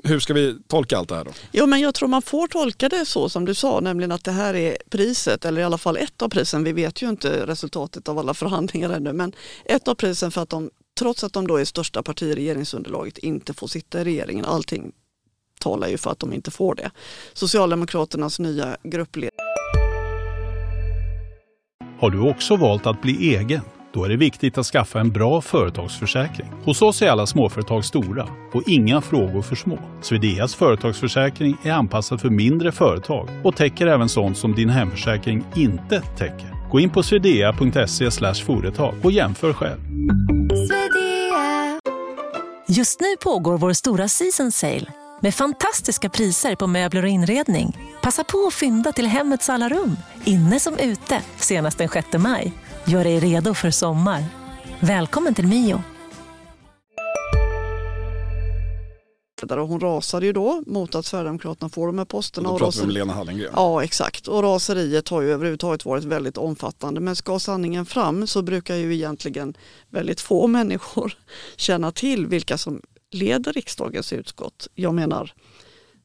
hur 0.04 0.20
ska 0.20 0.34
vi 0.34 0.58
tolka 0.66 0.98
allt 0.98 1.08
det 1.08 1.16
här 1.16 1.24
då? 1.24 1.30
Jo 1.52 1.66
men 1.66 1.80
jag 1.80 1.94
tror 1.94 2.08
man 2.08 2.22
får 2.22 2.48
tolka 2.48 2.88
det 2.88 3.06
så 3.06 3.28
som 3.28 3.44
du 3.44 3.54
sa, 3.54 3.80
nämligen 3.80 4.12
att 4.12 4.24
det 4.24 4.32
här 4.32 4.54
är 4.54 4.76
priset, 4.90 5.44
eller 5.44 5.60
i 5.60 5.64
alla 5.64 5.78
fall 5.78 5.96
ett 5.96 6.22
av 6.22 6.28
prisen. 6.28 6.64
Vi 6.64 6.72
vet 6.72 7.02
ju 7.02 7.08
inte 7.08 7.46
resultatet 7.46 8.08
av 8.08 8.18
alla 8.18 8.34
förhandlingar 8.34 8.90
ännu, 8.90 9.12
men 9.12 9.32
ett 9.64 9.88
av 9.88 9.94
prisen 9.94 10.30
för 10.30 10.42
att 10.42 10.48
de, 10.48 10.70
trots 10.98 11.24
att 11.24 11.32
de 11.32 11.46
då 11.46 11.56
är 11.56 11.64
största 11.64 12.02
parti 12.02 12.22
i 12.22 12.34
regeringsunderlaget, 12.34 13.18
inte 13.18 13.54
får 13.54 13.66
sitta 13.66 14.00
i 14.00 14.04
regeringen. 14.04 14.44
Allting 14.44 14.92
talar 15.60 15.88
ju 15.88 15.98
för 15.98 16.10
att 16.10 16.18
de 16.18 16.32
inte 16.32 16.50
får 16.50 16.74
det. 16.74 16.90
Socialdemokraternas 17.32 18.38
nya 18.38 18.76
gruppledare. 18.82 19.34
Har 22.00 22.10
du 22.10 22.20
också 22.20 22.56
valt 22.56 22.86
att 22.86 23.02
bli 23.02 23.36
egen? 23.36 23.60
Då 23.92 24.04
är 24.04 24.08
det 24.08 24.16
viktigt 24.16 24.58
att 24.58 24.66
skaffa 24.66 25.00
en 25.00 25.10
bra 25.10 25.40
företagsförsäkring. 25.40 26.48
Hos 26.64 26.82
oss 26.82 27.02
är 27.02 27.10
alla 27.10 27.26
småföretag 27.26 27.84
stora 27.84 28.28
och 28.52 28.62
inga 28.66 29.00
frågor 29.00 29.42
för 29.42 29.56
små. 29.56 29.78
Swedeas 30.02 30.54
företagsförsäkring 30.54 31.56
är 31.62 31.72
anpassad 31.72 32.20
för 32.20 32.30
mindre 32.30 32.72
företag 32.72 33.28
och 33.44 33.56
täcker 33.56 33.86
även 33.86 34.08
sånt 34.08 34.38
som 34.38 34.54
din 34.54 34.68
hemförsäkring 34.68 35.44
inte 35.56 36.00
täcker. 36.00 36.70
Gå 36.70 36.80
in 36.80 36.90
på 36.90 37.02
swedea.se 37.02 38.10
företag 38.34 38.94
och 39.02 39.12
jämför 39.12 39.52
själv. 39.52 39.78
Just 42.68 43.00
nu 43.00 43.16
pågår 43.20 43.58
vår 43.58 43.72
stora 43.72 44.08
season 44.08 44.52
sale 44.52 44.86
med 45.20 45.34
fantastiska 45.34 46.08
priser 46.08 46.54
på 46.54 46.66
möbler 46.66 47.02
och 47.02 47.08
inredning. 47.08 47.76
Passa 48.02 48.24
på 48.24 48.46
att 48.46 48.54
fynda 48.54 48.92
till 48.92 49.06
hemmets 49.06 49.48
alla 49.48 49.68
rum, 49.68 49.96
inne 50.24 50.60
som 50.60 50.78
ute, 50.78 51.22
senast 51.36 51.78
den 51.78 51.88
6 51.88 52.06
maj. 52.18 52.52
Gör 52.88 53.04
dig 53.04 53.20
redo 53.20 53.54
för 53.54 53.70
sommar. 53.70 54.24
Välkommen 54.80 55.34
till 55.34 55.46
Mio. 55.46 55.82
Hon 59.50 59.80
rasade 59.80 60.26
ju 60.26 60.32
då 60.32 60.62
mot 60.66 60.94
att 60.94 61.06
Sverigedemokraterna 61.06 61.68
får 61.68 61.86
de 61.86 61.98
här 61.98 62.04
posterna. 62.04 62.48
Och 62.48 62.58
då 62.58 62.64
pratar 62.64 62.78
vi 62.80 62.84
om 62.84 62.90
Lena 62.90 63.12
Hallengren. 63.12 63.52
Ja 63.56 63.84
exakt 63.84 64.28
och 64.28 64.42
raseriet 64.42 65.08
har 65.08 65.22
ju 65.22 65.32
överhuvudtaget 65.32 65.84
varit 65.84 66.04
väldigt 66.04 66.36
omfattande 66.36 67.00
men 67.00 67.16
ska 67.16 67.38
sanningen 67.38 67.86
fram 67.86 68.26
så 68.26 68.42
brukar 68.42 68.74
ju 68.74 68.94
egentligen 68.94 69.56
väldigt 69.90 70.20
få 70.20 70.46
människor 70.58 71.18
känna 71.56 71.92
till 71.92 72.26
vilka 72.26 72.58
som 72.58 72.82
leder 73.10 73.52
riksdagens 73.52 74.12
utskott. 74.12 74.68
Jag 74.74 74.94
menar 74.94 75.32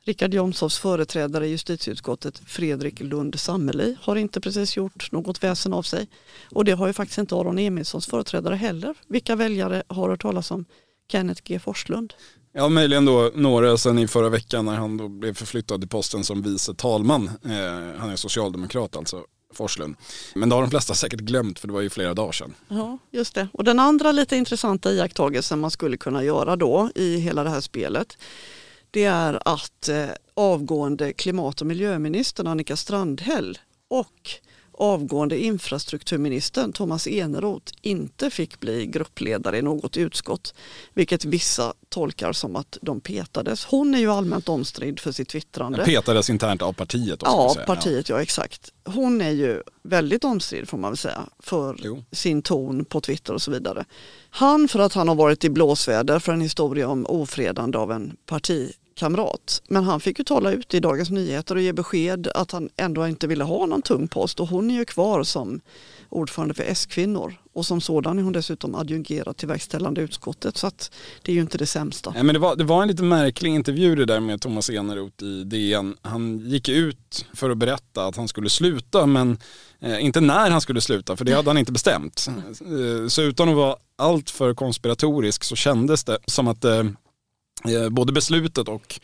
Richard 0.06 0.34
Jomshofs 0.34 0.78
företrädare 0.78 1.48
i 1.48 1.50
justitieutskottet 1.50 2.42
Fredrik 2.46 3.00
Lund 3.00 3.40
Sammeli 3.40 3.98
har 4.02 4.16
inte 4.16 4.42
precis 4.42 4.78
gjort 4.78 5.12
något 5.12 5.44
väsen 5.44 5.74
av 5.74 5.84
sig. 5.84 6.08
Och 6.52 6.66
det 6.66 6.72
har 6.72 6.88
ju 6.88 6.94
faktiskt 6.94 7.18
inte 7.18 7.36
Aron 7.36 7.60
Emilssons 7.60 8.08
företrädare 8.08 8.56
heller. 8.56 8.96
Vilka 9.08 9.36
väljare 9.36 9.84
har 9.88 10.10
hört 10.10 10.22
talas 10.22 10.52
om 10.52 10.66
Kenneth 11.12 11.42
G 11.44 11.60
Forslund? 11.60 12.14
Ja, 12.54 12.70
möjligen 12.70 13.06
då 13.06 13.32
några 13.36 13.78
sen 13.78 14.00
i 14.00 14.08
förra 14.08 14.30
veckan 14.30 14.66
när 14.66 14.76
han 14.76 14.98
då 14.98 15.08
blev 15.08 15.34
förflyttad 15.34 15.82
till 15.82 15.90
posten 15.90 16.24
som 16.24 16.42
vice 16.42 16.74
talman. 16.74 17.28
Eh, 17.46 18.00
han 18.00 18.10
är 18.10 18.16
socialdemokrat 18.16 18.96
alltså. 18.96 19.24
Forslund. 19.54 19.96
Men 20.36 20.50
det 20.50 20.56
har 20.56 20.62
de 20.62 20.70
flesta 20.70 20.94
säkert 20.94 21.20
glömt 21.20 21.60
för 21.60 21.68
det 21.68 21.74
var 21.74 21.82
ju 21.82 21.90
flera 21.90 22.14
dagar 22.14 22.32
sedan. 22.32 22.54
Ja, 22.68 22.98
just 23.12 23.36
det. 23.36 23.48
Och 23.54 23.64
den 23.64 23.80
andra 23.80 24.12
lite 24.12 24.36
intressanta 24.36 24.92
iakttagelsen 24.92 25.60
man 25.60 25.72
skulle 25.72 25.98
kunna 25.98 26.24
göra 26.24 26.56
då 26.56 26.90
i 26.96 27.18
hela 27.18 27.44
det 27.44 27.50
här 27.50 27.62
spelet 27.62 28.18
det 28.94 29.04
är 29.04 29.40
att 29.46 29.90
eh, 29.90 30.10
avgående 30.34 31.14
klimat 31.14 31.62
och 31.62 31.68
miljöministern 31.68 32.48
Annika 32.48 32.76
Strandhäll 32.76 33.58
och 33.88 34.32
avgående 34.78 35.44
infrastrukturministern 35.44 36.74
Thomas 36.74 37.08
Eneroth 37.08 37.74
inte 37.82 38.30
fick 38.30 38.60
bli 38.60 38.86
gruppledare 38.86 39.58
i 39.58 39.62
något 39.62 39.98
utskott, 39.98 40.54
vilket 40.94 41.26
vissa 41.26 41.74
tolkar 41.90 42.34
som 42.34 42.56
att 42.56 42.78
de 42.82 43.02
petades. 43.02 43.66
Hon 43.66 43.96
är 43.96 44.00
ju 44.00 44.12
allmänt 44.12 44.50
omstridd 44.50 45.00
för 45.00 45.12
sitt 45.12 45.30
twittrande. 45.30 45.86
Petades 45.86 46.30
internt 46.30 46.62
av 46.62 46.74
partiet? 46.74 47.20
Ja, 47.24 47.56
partiet, 47.68 48.10
ja. 48.10 48.16
ja 48.16 48.22
exakt. 48.22 48.74
Hon 48.86 49.22
är 49.22 49.32
ju 49.32 49.62
väldigt 49.84 50.24
omstridd 50.24 50.70
får 50.70 50.78
man 50.78 50.92
väl 50.92 50.98
säga 50.98 51.22
för 51.40 51.76
jo. 51.80 52.04
sin 52.12 52.42
ton 52.42 52.86
på 52.86 53.02
Twitter 53.02 53.34
och 53.34 53.42
så 53.42 53.52
vidare. 53.52 53.86
Han 54.30 54.68
för 54.68 54.80
att 54.80 54.94
han 54.94 55.08
har 55.08 55.16
varit 55.16 55.44
i 55.44 55.50
blåsväder 55.50 56.20
för 56.20 56.34
en 56.34 56.42
historia 56.42 56.88
om 56.88 57.06
ofredande 57.06 57.78
av 57.78 57.92
en 57.92 58.16
parti 58.26 58.74
kamrat. 58.96 59.62
Men 59.68 59.84
han 59.84 60.00
fick 60.00 60.20
ju 60.20 60.26
tala 60.26 60.52
ut 60.52 60.74
i 60.74 60.80
Dagens 60.80 61.10
Nyheter 61.10 61.56
och 61.56 61.62
ge 61.62 61.74
besked 61.74 62.28
att 62.36 62.52
han 62.52 62.70
ändå 62.78 63.08
inte 63.08 63.28
ville 63.28 63.44
ha 63.44 63.66
någon 63.66 63.82
tung 63.82 64.08
post 64.08 64.40
och 64.40 64.48
hon 64.48 64.72
är 64.72 64.76
ju 64.76 64.86
kvar 64.86 65.24
som 65.24 65.62
ordförande 66.10 66.54
för 66.54 66.64
S-kvinnor 66.64 67.36
och 67.54 67.66
som 67.66 67.82
sådan 67.82 68.20
är 68.20 68.24
hon 68.24 68.34
dessutom 68.34 68.76
adjungerad 68.76 69.38
till 69.38 69.48
verkställande 69.48 70.02
utskottet 70.02 70.58
så 70.58 70.68
att 70.68 70.92
det 71.22 71.32
är 71.32 71.36
ju 71.36 71.42
inte 71.42 71.58
det 71.58 71.66
sämsta. 71.66 72.12
Nej, 72.12 72.24
men 72.24 72.34
det, 72.34 72.40
var, 72.40 72.56
det 72.56 72.64
var 72.64 72.82
en 72.82 72.88
lite 72.88 73.04
märklig 73.04 73.50
intervju 73.50 73.96
det 73.96 74.06
där 74.06 74.20
med 74.20 74.42
Thomas 74.42 74.70
Eneroth 74.70 75.24
i 75.24 75.44
DN. 75.44 75.96
Han 76.02 76.40
gick 76.40 76.70
ut 76.70 77.26
för 77.34 77.50
att 77.50 77.58
berätta 77.58 78.06
att 78.06 78.16
han 78.16 78.28
skulle 78.28 78.50
sluta 78.50 79.06
men 79.06 79.38
eh, 79.80 80.06
inte 80.06 80.22
när 80.22 80.52
han 80.52 80.62
skulle 80.62 80.82
sluta 80.82 81.16
för 81.16 81.26
det 81.26 81.34
hade 81.34 81.50
han 81.50 81.58
inte 81.58 81.72
bestämt. 81.72 82.28
Eh, 82.62 83.08
så 83.08 83.22
utan 83.22 83.50
att 83.50 83.56
vara 83.56 83.76
alltör 83.98 84.54
konspiratorisk 84.54 85.44
så 85.44 85.56
kändes 85.56 86.04
det 86.04 86.18
som 86.28 86.48
att 86.48 86.64
Eh, 86.66 86.84
både 87.92 88.14
beslutet 88.14 88.68
och 88.68 89.00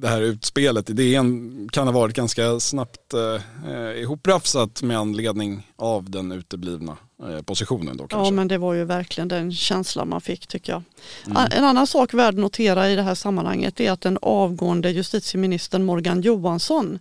det 0.00 0.08
här 0.08 0.22
utspelet 0.22 0.90
i 0.90 0.92
DN 0.92 1.68
kan 1.72 1.86
ha 1.86 1.92
varit 1.92 2.16
ganska 2.16 2.60
snabbt 2.60 3.14
eh, 3.14 4.00
ihoprafsat 4.00 4.82
med 4.82 4.98
anledning 4.98 5.72
av 5.76 6.10
den 6.10 6.32
uteblivna 6.32 6.96
eh, 7.22 7.42
positionen. 7.42 7.96
Då, 7.96 8.06
kanske. 8.06 8.26
Ja 8.26 8.30
men 8.30 8.48
det 8.48 8.58
var 8.58 8.74
ju 8.74 8.84
verkligen 8.84 9.28
den 9.28 9.52
känslan 9.52 10.08
man 10.08 10.20
fick 10.20 10.46
tycker 10.46 10.72
jag. 10.72 10.82
Mm. 11.26 11.48
En 11.52 11.64
annan 11.64 11.86
sak 11.86 12.14
värd 12.14 12.34
att 12.34 12.40
notera 12.40 12.90
i 12.90 12.96
det 12.96 13.02
här 13.02 13.14
sammanhanget 13.14 13.80
är 13.80 13.92
att 13.92 14.00
den 14.00 14.18
avgående 14.22 14.90
justitieministern 14.90 15.84
Morgan 15.84 16.20
Johansson 16.20 16.98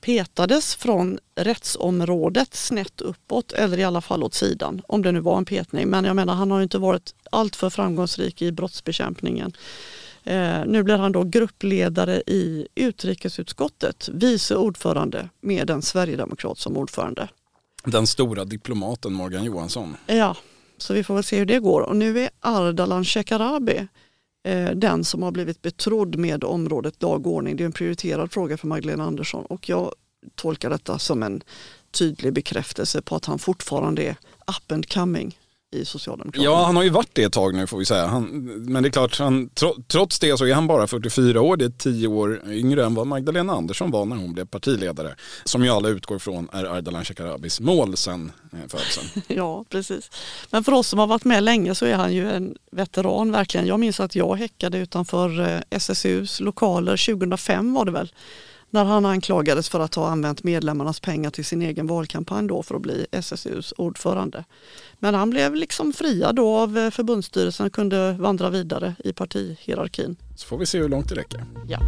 petades 0.00 0.74
från 0.74 1.18
rättsområdet 1.34 2.54
snett 2.54 3.00
uppåt 3.00 3.52
eller 3.52 3.78
i 3.78 3.84
alla 3.84 4.00
fall 4.00 4.22
åt 4.22 4.34
sidan. 4.34 4.82
Om 4.88 5.02
det 5.02 5.12
nu 5.12 5.20
var 5.20 5.38
en 5.38 5.44
petning. 5.44 5.88
Men 5.88 6.04
jag 6.04 6.16
menar 6.16 6.34
han 6.34 6.50
har 6.50 6.62
inte 6.62 6.78
varit 6.78 7.14
alltför 7.30 7.70
framgångsrik 7.70 8.42
i 8.42 8.52
brottsbekämpningen. 8.52 9.52
Eh, 10.24 10.64
nu 10.66 10.82
blir 10.82 10.96
han 10.96 11.12
då 11.12 11.24
gruppledare 11.24 12.22
i 12.26 12.68
utrikesutskottet, 12.74 14.08
vice 14.12 14.56
ordförande 14.56 15.28
med 15.40 15.70
en 15.70 15.82
sverigedemokrat 15.82 16.58
som 16.58 16.76
ordförande. 16.76 17.28
Den 17.84 18.06
stora 18.06 18.44
diplomaten 18.44 19.12
Morgan 19.12 19.44
Johansson. 19.44 19.96
Ja, 20.06 20.36
så 20.78 20.94
vi 20.94 21.04
får 21.04 21.14
väl 21.14 21.24
se 21.24 21.38
hur 21.38 21.46
det 21.46 21.58
går. 21.58 21.80
Och 21.80 21.96
nu 21.96 22.18
är 22.18 22.30
Ardalan 22.40 23.04
Shekarabi 23.04 23.86
eh, 24.44 24.70
den 24.70 25.04
som 25.04 25.22
har 25.22 25.30
blivit 25.30 25.62
betrodd 25.62 26.16
med 26.16 26.44
området 26.44 27.00
dagordning. 27.00 27.56
Det 27.56 27.64
är 27.64 27.66
en 27.66 27.72
prioriterad 27.72 28.32
fråga 28.32 28.56
för 28.56 28.66
Magdalena 28.66 29.04
Andersson 29.04 29.44
och 29.44 29.68
jag 29.68 29.94
tolkar 30.34 30.70
detta 30.70 30.98
som 30.98 31.22
en 31.22 31.42
tydlig 31.90 32.32
bekräftelse 32.32 33.02
på 33.02 33.16
att 33.16 33.24
han 33.24 33.38
fortfarande 33.38 34.02
är 34.02 34.16
up 34.46 34.72
and 34.72 34.92
coming 34.92 35.38
i 35.74 35.84
Socialdemokraterna. 35.84 36.44
Ja, 36.44 36.64
han 36.64 36.76
har 36.76 36.82
ju 36.82 36.90
varit 36.90 37.10
det 37.12 37.22
ett 37.22 37.32
tag 37.32 37.54
nu 37.54 37.66
får 37.66 37.78
vi 37.78 37.84
säga. 37.84 38.06
Han, 38.06 38.24
men 38.66 38.82
det 38.82 38.88
är 38.88 38.90
klart, 38.90 39.18
han, 39.18 39.50
trots 39.88 40.18
det 40.18 40.38
så 40.38 40.46
är 40.46 40.54
han 40.54 40.66
bara 40.66 40.86
44 40.86 41.40
år. 41.40 41.56
Det 41.56 41.64
är 41.64 41.70
10 41.70 42.06
år 42.06 42.42
yngre 42.48 42.84
än 42.84 42.94
vad 42.94 43.06
Magdalena 43.06 43.52
Andersson 43.52 43.90
var 43.90 44.04
när 44.04 44.16
hon 44.16 44.32
blev 44.32 44.44
partiledare. 44.44 45.14
Som 45.44 45.64
ju 45.64 45.70
alla 45.70 45.88
utgår 45.88 46.18
från 46.18 46.48
är 46.52 46.64
Ardalan 46.64 47.04
Shekarabis 47.04 47.60
mål 47.60 47.96
sen 47.96 48.32
eh, 48.52 48.58
födseln. 48.68 49.22
ja, 49.36 49.64
precis. 49.68 50.10
Men 50.50 50.64
för 50.64 50.72
oss 50.72 50.88
som 50.88 50.98
har 50.98 51.06
varit 51.06 51.24
med 51.24 51.42
länge 51.42 51.74
så 51.74 51.86
är 51.86 51.94
han 51.94 52.14
ju 52.14 52.30
en 52.30 52.56
veteran 52.70 53.32
verkligen. 53.32 53.66
Jag 53.66 53.80
minns 53.80 54.00
att 54.00 54.14
jag 54.14 54.36
häckade 54.36 54.78
utanför 54.78 55.40
eh, 55.40 55.60
SSUs 55.70 56.40
lokaler 56.40 57.14
2005 57.14 57.74
var 57.74 57.84
det 57.84 57.92
väl 57.92 58.12
när 58.74 58.84
han 58.84 59.06
anklagades 59.06 59.68
för 59.68 59.80
att 59.80 59.94
ha 59.94 60.08
använt 60.08 60.44
medlemmarnas 60.44 61.00
pengar 61.00 61.30
till 61.30 61.44
sin 61.44 61.62
egen 61.62 61.86
valkampanj 61.86 62.48
då 62.48 62.62
för 62.62 62.74
att 62.74 62.82
bli 62.82 63.06
SSUs 63.10 63.74
ordförande. 63.76 64.44
Men 64.98 65.14
han 65.14 65.30
blev 65.30 65.54
liksom 65.54 65.92
friad 65.92 66.36
då 66.36 66.56
av 66.56 66.78
eh, 66.78 66.90
förbundsstyrelsen 66.90 67.66
och 67.66 67.72
kunde 67.72 68.12
vandra 68.12 68.50
vidare 68.50 68.94
i 69.04 69.12
partihierarkin. 69.12 70.16
Så 70.36 70.46
får 70.46 70.58
vi 70.58 70.66
se 70.66 70.78
hur 70.78 70.88
långt 70.88 71.08
det 71.08 71.14
räcker. 71.14 71.44
Ja. 71.68 71.78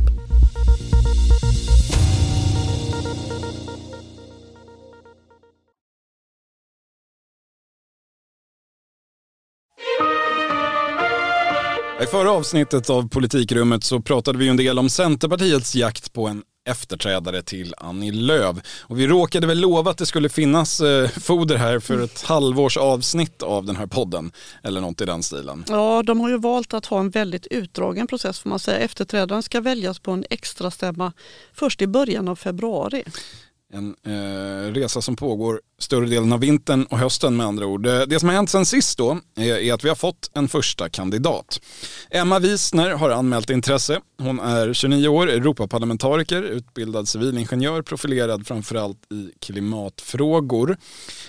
I 12.03 12.07
förra 12.07 12.31
avsnittet 12.31 12.91
av 12.91 13.09
Politikrummet 13.09 13.85
så 13.85 14.01
pratade 14.01 14.39
vi 14.39 14.49
en 14.49 14.57
del 14.57 14.79
om 14.79 14.91
Centerpartiets 14.91 15.75
jakt 15.75 16.13
på 16.13 16.27
en 16.27 16.43
efterträdare 16.67 17.43
till 17.43 17.75
Annie 17.79 18.13
Lööf. 18.13 18.57
Och 18.81 19.01
vi 19.01 19.07
råkade 19.07 19.47
väl 19.47 19.61
lova 19.61 19.91
att 19.91 19.99
det 19.99 20.07
skulle 20.07 20.29
finnas 20.29 20.81
eh, 20.81 21.09
foder 21.09 21.57
här 21.57 21.79
för 21.79 22.05
ett 22.05 22.23
halvårs 22.23 22.77
avsnitt 22.77 23.43
av 23.43 23.65
den 23.65 23.77
här 23.77 23.87
podden. 23.87 24.33
Eller 24.63 24.81
något 24.81 25.01
i 25.01 25.05
den 25.05 25.23
stilen. 25.23 25.65
Ja, 25.69 26.03
de 26.03 26.21
har 26.21 26.29
ju 26.29 26.39
valt 26.39 26.75
att 26.75 26.87
ha 26.87 27.01
en 27.01 27.11
väldigt 27.11 27.47
utdragen 27.47 28.07
process 28.07 28.39
får 28.39 28.51
man 28.51 28.59
säga. 28.59 28.79
Efterträdaren 28.79 29.43
ska 29.43 29.61
väljas 29.61 29.99
på 29.99 30.11
en 30.11 30.25
extra 30.31 30.71
stämma 30.71 31.13
först 31.55 31.83
i 31.83 31.87
början 31.87 32.29
av 32.29 32.37
februari. 32.37 33.05
En 33.73 33.95
eh, 34.07 34.73
resa 34.73 35.03
som 35.03 35.17
pågår 35.17 35.61
större 35.79 36.07
delen 36.07 36.33
av 36.33 36.41
vintern 36.41 36.85
och 36.85 36.99
hösten 36.99 37.37
med 37.37 37.47
andra 37.47 37.67
ord. 37.67 37.87
Eh, 37.87 38.01
det 38.01 38.21
som 38.21 38.29
har 38.29 38.37
hänt 38.37 38.51
sen 38.51 38.67
sist 38.67 38.99
då 38.99 39.19
eh, 39.39 39.47
är 39.47 39.73
att 39.73 39.85
vi 39.85 39.89
har 39.89 39.97
fått 39.97 40.31
en 40.35 40.49
första 40.49 40.89
kandidat. 40.89 41.61
Emma 42.11 42.39
Wiesner 42.39 42.91
har 42.91 43.11
anmält 43.11 43.51
intresse. 43.51 44.01
Hon 44.19 44.41
är 44.41 44.73
29 44.73 45.09
år, 45.09 45.31
Europaparlamentariker, 45.31 46.43
utbildad 46.43 47.09
civilingenjör, 47.09 47.83
profilerad 47.83 48.47
framförallt 48.47 49.13
i 49.13 49.31
klimatfrågor. 49.41 50.77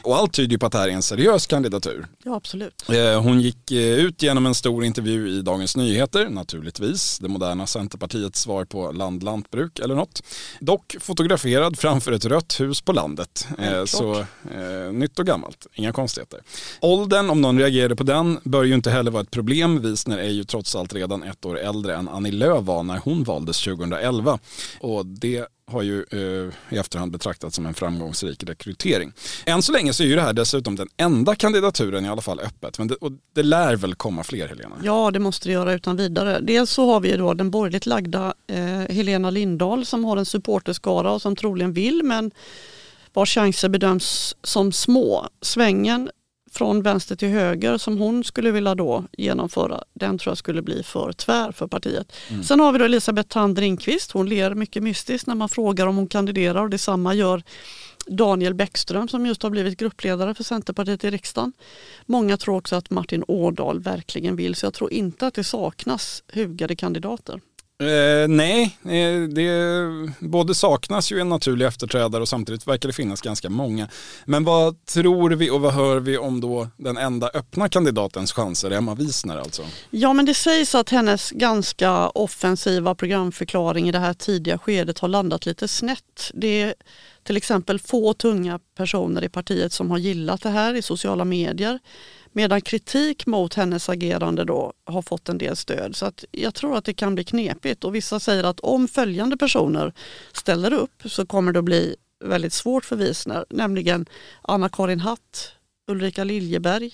Och 0.08 0.18
allt 0.18 0.34
tyder 0.34 0.58
på 0.58 0.66
att 0.66 0.72
det 0.72 0.78
här 0.78 0.88
är 0.88 0.94
en 0.94 1.02
seriös 1.02 1.48
kandidatur. 1.48 2.08
Ja, 2.24 2.36
absolut. 2.36 2.90
Eh, 2.90 3.22
hon 3.22 3.42
gick 3.42 3.72
eh, 3.72 3.78
ut 3.78 4.22
genom 4.22 4.46
en 4.46 4.56
stor 4.56 4.84
intervju 4.84 5.30
i 5.30 5.42
Dagens 5.42 5.78
Nyheter, 5.78 6.30
naturligtvis. 6.30 7.20
Det 7.20 7.28
moderna 7.28 7.68
Centerpartiets 7.68 8.42
svar 8.42 8.66
på 8.66 8.92
land 8.92 9.24
lantbruk 9.24 9.80
eller 9.80 9.96
något. 9.96 10.24
Dock 10.60 10.96
fotograferad 11.00 11.80
framför 11.80 12.12
ett 12.12 12.26
rött 12.26 12.60
hus 12.60 12.82
på 12.82 12.92
landet. 12.92 13.48
Ja, 13.58 13.88
så 13.88 14.26
Eh, 14.52 14.94
nytt 14.94 15.20
och 15.20 15.26
gammalt, 15.26 15.68
inga 15.74 15.92
konstigheter. 15.92 16.42
Åldern, 16.82 17.30
om 17.30 17.42
någon 17.42 17.60
reagerade 17.60 17.96
på 17.96 18.04
den, 18.04 18.40
bör 18.44 18.64
ju 18.64 18.74
inte 18.74 18.90
heller 18.90 19.12
vara 19.12 19.24
ett 19.24 19.32
problem. 19.32 19.82
Wiesner 19.82 20.18
är 20.18 20.30
ju 20.30 20.44
trots 20.44 20.76
allt 20.76 20.94
redan 20.94 21.24
ett 21.24 21.46
år 21.46 21.60
äldre 21.60 21.96
än 21.96 22.08
Annie 22.08 22.32
Lööf 22.32 22.64
var 22.64 22.84
när 22.84 22.98
hon 22.98 23.24
valdes 23.24 23.64
2011. 23.64 24.40
Och 24.80 25.06
det 25.06 25.48
har 25.72 25.82
ju 25.82 26.06
eh, 26.12 26.76
i 26.76 26.80
efterhand 26.80 27.12
betraktats 27.12 27.56
som 27.56 27.66
en 27.66 27.74
framgångsrik 27.74 28.44
rekrytering. 28.44 29.12
Än 29.46 29.62
så 29.62 29.72
länge 29.72 29.94
så 29.94 30.04
är 30.04 30.08
ju 30.08 30.16
det 30.16 30.22
här 30.22 30.34
dessutom 30.34 30.76
den 30.76 30.88
enda 30.98 31.36
kandidaturen 31.36 32.06
i 32.06 32.10
alla 32.10 32.22
fall 32.22 32.40
öppet. 32.40 32.80
Men 32.80 32.88
det, 32.88 32.96
och 32.96 33.12
det 33.34 33.44
lär 33.44 33.76
väl 33.76 33.96
komma 33.96 34.24
fler 34.24 34.48
Helena? 34.48 34.76
Ja 34.84 35.12
det 35.12 35.20
måste 35.20 35.50
det 35.50 35.54
göra 35.54 35.74
utan 35.74 35.98
vidare. 35.98 36.40
Dels 36.40 36.72
så 36.72 36.94
har 36.94 37.00
vi 37.00 37.12
ju 37.12 37.18
då 37.18 37.34
den 37.34 37.52
borgerligt 37.52 37.86
lagda 37.86 38.34
eh, 38.48 38.96
Helena 38.96 39.30
Lindahl 39.30 39.86
som 39.86 40.06
har 40.06 40.18
en 40.18 40.26
supporterskara 40.26 41.12
och 41.12 41.22
som 41.22 41.36
troligen 41.36 41.74
vill 41.74 42.04
men 42.04 42.32
vars 43.14 43.34
chanser 43.34 43.70
bedöms 43.70 44.36
som 44.44 44.72
små. 44.72 45.28
Svängen 45.42 46.10
från 46.58 46.82
vänster 46.82 47.16
till 47.16 47.30
höger 47.30 47.78
som 47.78 47.98
hon 47.98 48.24
skulle 48.24 48.52
vilja 48.52 48.76
då 48.76 49.04
genomföra, 49.18 49.84
den 49.94 50.18
tror 50.18 50.32
jag 50.32 50.38
skulle 50.38 50.62
bli 50.62 50.84
för 50.84 51.12
tvär 51.12 51.52
för 51.52 51.68
partiet. 51.68 52.14
Mm. 52.30 52.44
Sen 52.44 52.60
har 52.60 52.72
vi 52.72 52.80
då 52.80 52.86
Elisabeth 52.86 53.30
Thand 53.30 53.60
Ringqvist, 53.60 54.12
hon 54.12 54.30
ler 54.30 54.56
mycket 54.56 54.84
mystiskt 54.84 55.28
när 55.28 55.36
man 55.36 55.50
frågar 55.50 55.88
om 55.88 55.96
hon 55.98 56.08
kandiderar 56.08 56.62
och 56.62 56.70
detsamma 56.70 57.14
gör 57.14 57.44
Daniel 58.08 58.54
Bäckström 58.54 59.08
som 59.08 59.26
just 59.26 59.44
har 59.44 59.50
blivit 59.50 59.80
gruppledare 59.80 60.34
för 60.34 60.44
Centerpartiet 60.44 61.04
i 61.04 61.12
riksdagen. 61.12 61.54
Många 62.06 62.38
tror 62.38 62.58
också 62.58 62.76
att 62.76 62.90
Martin 62.90 63.24
Ådahl 63.28 63.80
verkligen 63.80 64.36
vill 64.36 64.56
så 64.56 64.66
jag 64.66 64.74
tror 64.74 64.94
inte 64.94 65.28
att 65.28 65.34
det 65.34 65.44
saknas 65.44 66.24
hugade 66.34 66.76
kandidater. 66.76 67.42
Eh, 67.80 68.28
nej, 68.28 68.78
eh, 68.84 69.22
det 69.30 69.90
både 70.20 70.56
saknas 70.56 71.12
ju 71.12 71.20
en 71.20 71.30
naturlig 71.30 71.66
efterträdare 71.66 72.22
och 72.22 72.28
samtidigt 72.28 72.68
verkar 72.68 72.90
det 72.90 72.94
finnas 72.94 73.22
ganska 73.22 73.50
många. 73.50 73.90
Men 74.26 74.44
vad 74.44 74.86
tror 74.86 75.30
vi 75.30 75.50
och 75.50 75.62
vad 75.62 75.74
hör 75.74 76.00
vi 76.00 76.18
om 76.18 76.42
då 76.42 76.68
den 76.78 76.98
enda 76.98 77.30
öppna 77.34 77.70
kandidatens 77.70 78.32
chanser, 78.32 78.72
Emma 78.72 78.96
Wiesner 78.96 79.38
alltså? 79.38 79.64
Ja 79.90 80.14
men 80.14 80.26
det 80.26 80.34
sägs 80.34 80.76
att 80.76 80.90
hennes 80.90 81.32
ganska 81.32 82.10
offensiva 82.10 82.96
programförklaring 82.96 83.90
i 83.90 83.92
det 83.92 84.00
här 84.00 84.14
tidiga 84.14 84.58
skedet 84.58 85.00
har 85.00 85.08
landat 85.08 85.46
lite 85.46 85.68
snett. 85.68 86.32
Det 86.34 86.62
är 86.62 86.74
till 87.28 87.38
exempel 87.38 87.80
få 87.80 88.14
tunga 88.14 88.60
personer 88.76 89.24
i 89.24 89.30
partiet 89.30 89.74
som 89.74 89.92
har 89.92 89.98
gillat 89.98 90.42
det 90.42 90.50
här 90.50 90.74
i 90.74 90.82
sociala 90.82 91.26
medier. 91.26 91.80
Medan 92.32 92.62
kritik 92.62 93.26
mot 93.26 93.54
hennes 93.54 93.90
agerande 93.90 94.44
då 94.44 94.74
har 94.86 95.02
fått 95.02 95.30
en 95.30 95.38
del 95.38 95.56
stöd. 95.56 95.96
Så 95.96 96.06
att 96.06 96.26
jag 96.32 96.54
tror 96.54 96.78
att 96.78 96.86
det 96.86 96.94
kan 96.94 97.16
bli 97.16 97.24
knepigt 97.24 97.84
och 97.84 97.96
vissa 97.96 98.20
säger 98.20 98.44
att 98.44 98.60
om 98.60 98.88
följande 98.88 99.38
personer 99.38 99.94
ställer 100.34 100.74
upp 100.74 101.04
så 101.06 101.26
kommer 101.26 101.52
det 101.52 101.60
att 101.60 101.66
bli 101.66 101.96
väldigt 102.26 102.54
svårt 102.54 102.86
för 102.86 102.96
Wiesner, 102.96 103.46
nämligen 103.50 104.06
Anna-Karin 104.42 105.00
Hatt, 105.00 105.52
Ulrika 105.88 106.24
Liljeberg, 106.24 106.94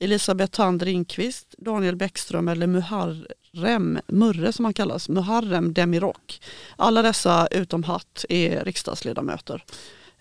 Elisabeth 0.00 0.56
Thand 0.56 0.82
Ringqvist, 0.82 1.54
Daniel 1.58 1.96
Bäckström 1.96 2.48
eller 2.48 2.66
Muharrem, 2.66 3.26
Murre 4.06 4.52
som 4.52 4.64
han 4.64 4.74
kallas, 4.74 5.08
Muharrem 5.08 5.72
Demirok. 5.72 6.40
Alla 6.76 7.02
dessa 7.02 7.46
utom 7.46 7.82
Hatt 7.82 8.24
är 8.28 8.64
riksdagsledamöter. 8.64 9.64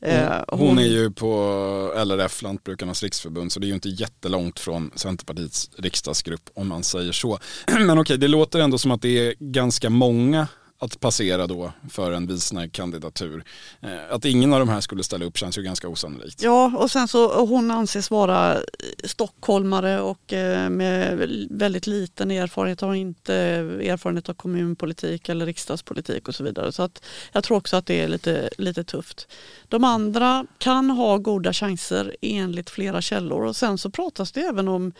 Eh, 0.01 0.43
hon, 0.47 0.67
hon, 0.67 0.79
är 0.79 0.83
ju 0.83 1.11
på 1.11 1.93
LRF, 2.05 2.41
Lantbrukarnas 2.41 3.03
riksförbund, 3.03 3.51
så 3.51 3.59
det 3.59 3.65
är 3.65 3.67
ju 3.67 3.73
inte 3.73 3.89
jättelångt 3.89 4.59
från 4.59 4.91
Centerpartiets 4.95 5.69
riksdagsgrupp 5.77 6.49
om 6.53 6.67
man 6.67 6.83
säger 6.83 7.11
så. 7.11 7.39
Men 7.79 7.99
okej, 7.99 8.17
det 8.17 8.27
låter 8.27 8.59
ändå 8.59 8.77
som 8.77 8.91
att 8.91 9.01
det 9.01 9.27
är 9.27 9.35
ganska 9.39 9.89
många 9.89 10.47
att 10.79 10.99
passera 10.99 11.47
då 11.47 11.71
för 11.89 12.11
en 12.11 12.27
Wiesner-kandidatur. 12.27 13.43
Eh, 13.81 13.89
att 14.09 14.25
ingen 14.25 14.53
av 14.53 14.59
de 14.59 14.69
här 14.69 14.81
skulle 14.81 15.03
ställa 15.03 15.25
upp 15.25 15.37
känns 15.37 15.57
ju 15.57 15.61
ganska 15.61 15.87
osannolikt. 15.87 16.41
Ja, 16.41 16.71
och 16.77 16.91
sen 16.91 17.07
så 17.07 17.45
hon 17.45 17.71
anses 17.71 18.11
vara 18.11 18.57
stockholmare 19.03 20.01
och 20.01 20.33
eh, 20.33 20.69
med 20.69 21.17
väldigt 21.49 21.87
liten 21.87 22.31
erfarenhet, 22.31 22.81
har 22.81 22.93
inte 22.93 23.35
erfarenhet 23.35 24.29
av 24.29 24.33
kommunpolitik 24.33 25.29
eller 25.29 25.45
riksdagspolitik 25.45 26.27
och 26.27 26.35
så 26.35 26.43
vidare. 26.43 26.71
Så 26.71 26.83
att 26.83 27.03
jag 27.31 27.43
tror 27.43 27.57
också 27.57 27.77
att 27.77 27.85
det 27.85 28.01
är 28.01 28.07
lite, 28.07 28.49
lite 28.57 28.83
tufft. 28.83 29.27
De 29.67 29.83
andra 29.83 30.45
kan 30.57 30.89
ha 30.89 31.17
goda 31.17 31.53
chanser 31.53 32.15
enligt 32.21 32.69
flera 32.69 33.01
källor 33.01 33.45
och 33.45 33.55
sen 33.55 33.77
så 33.77 33.89
pratas 33.89 34.31
det 34.31 34.41
även 34.41 34.67
om 34.67 34.93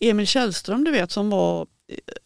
Emil 0.00 0.26
Källström 0.26 0.84
du 0.84 0.90
vet 0.90 1.10
som 1.10 1.30
var 1.30 1.66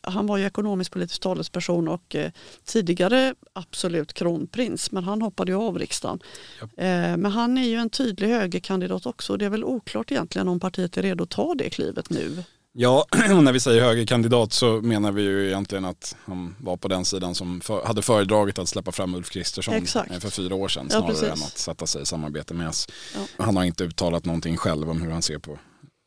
han 0.01 0.27
var 0.27 0.37
ju 0.37 0.47
ekonomisk 0.47 0.93
politisk 0.93 1.21
talesperson 1.21 1.89
och 1.89 2.15
eh, 2.15 2.31
tidigare 2.65 3.35
absolut 3.53 4.13
kronprins 4.13 4.93
men 4.93 5.05
han 5.05 5.23
hoppade 5.23 5.53
ju 5.53 5.59
av 5.59 5.79
riksdagen. 5.79 6.21
Ja. 6.61 6.85
Eh, 6.85 7.17
men 7.17 7.27
han 7.27 7.59
är 7.59 7.69
ju 7.69 7.77
en 7.77 7.91
tydlig 7.91 8.29
högerkandidat 8.29 9.07
också 9.07 9.33
och 9.33 9.39
det 9.39 9.45
är 9.45 9.51
väl 9.51 9.65
oklart 9.65 10.13
egentligen 10.13 10.49
om 10.49 10.61
partiet 10.61 10.97
är 10.97 11.03
redo 11.03 11.25
att 11.25 11.31
ta 11.31 11.55
det 11.55 11.71
klivet 11.71 12.11
nu. 12.11 12.45
Ja, 12.79 13.07
och 13.11 13.43
när 13.43 13.53
vi 13.53 13.61
säger 13.61 13.83
högerkandidat 13.83 14.53
så 14.53 14.81
menar 14.83 15.13
vi 15.13 15.23
ju 15.23 15.47
egentligen 15.47 15.85
att 15.85 16.17
han 16.25 16.55
var 16.59 16.77
på 16.77 16.89
den 16.89 17.05
sidan 17.05 17.35
som 17.35 17.61
för, 17.61 17.85
hade 17.85 18.03
föredragit 18.03 18.59
att 18.59 18.69
släppa 18.69 18.93
fram 18.93 19.15
Ulf 19.15 19.31
Kristersson 19.31 19.75
Exakt. 19.75 20.23
för 20.23 20.31
fyra 20.31 20.55
år 20.55 20.69
sedan 20.69 20.91
snarare 20.91 21.17
ja, 21.21 21.27
än 21.27 21.33
att 21.33 21.59
sätta 21.59 21.87
sig 21.87 22.03
i 22.03 22.07
samarbete 22.07 22.55
med 22.55 22.69
oss. 22.69 22.89
Ja. 23.15 23.45
Han 23.45 23.57
har 23.57 23.65
inte 23.65 23.85
uttalat 23.85 24.25
någonting 24.25 24.57
själv 24.57 24.91
om 24.91 25.03
hur 25.03 25.11
han 25.11 25.23
ser 25.23 25.39
på 25.39 25.59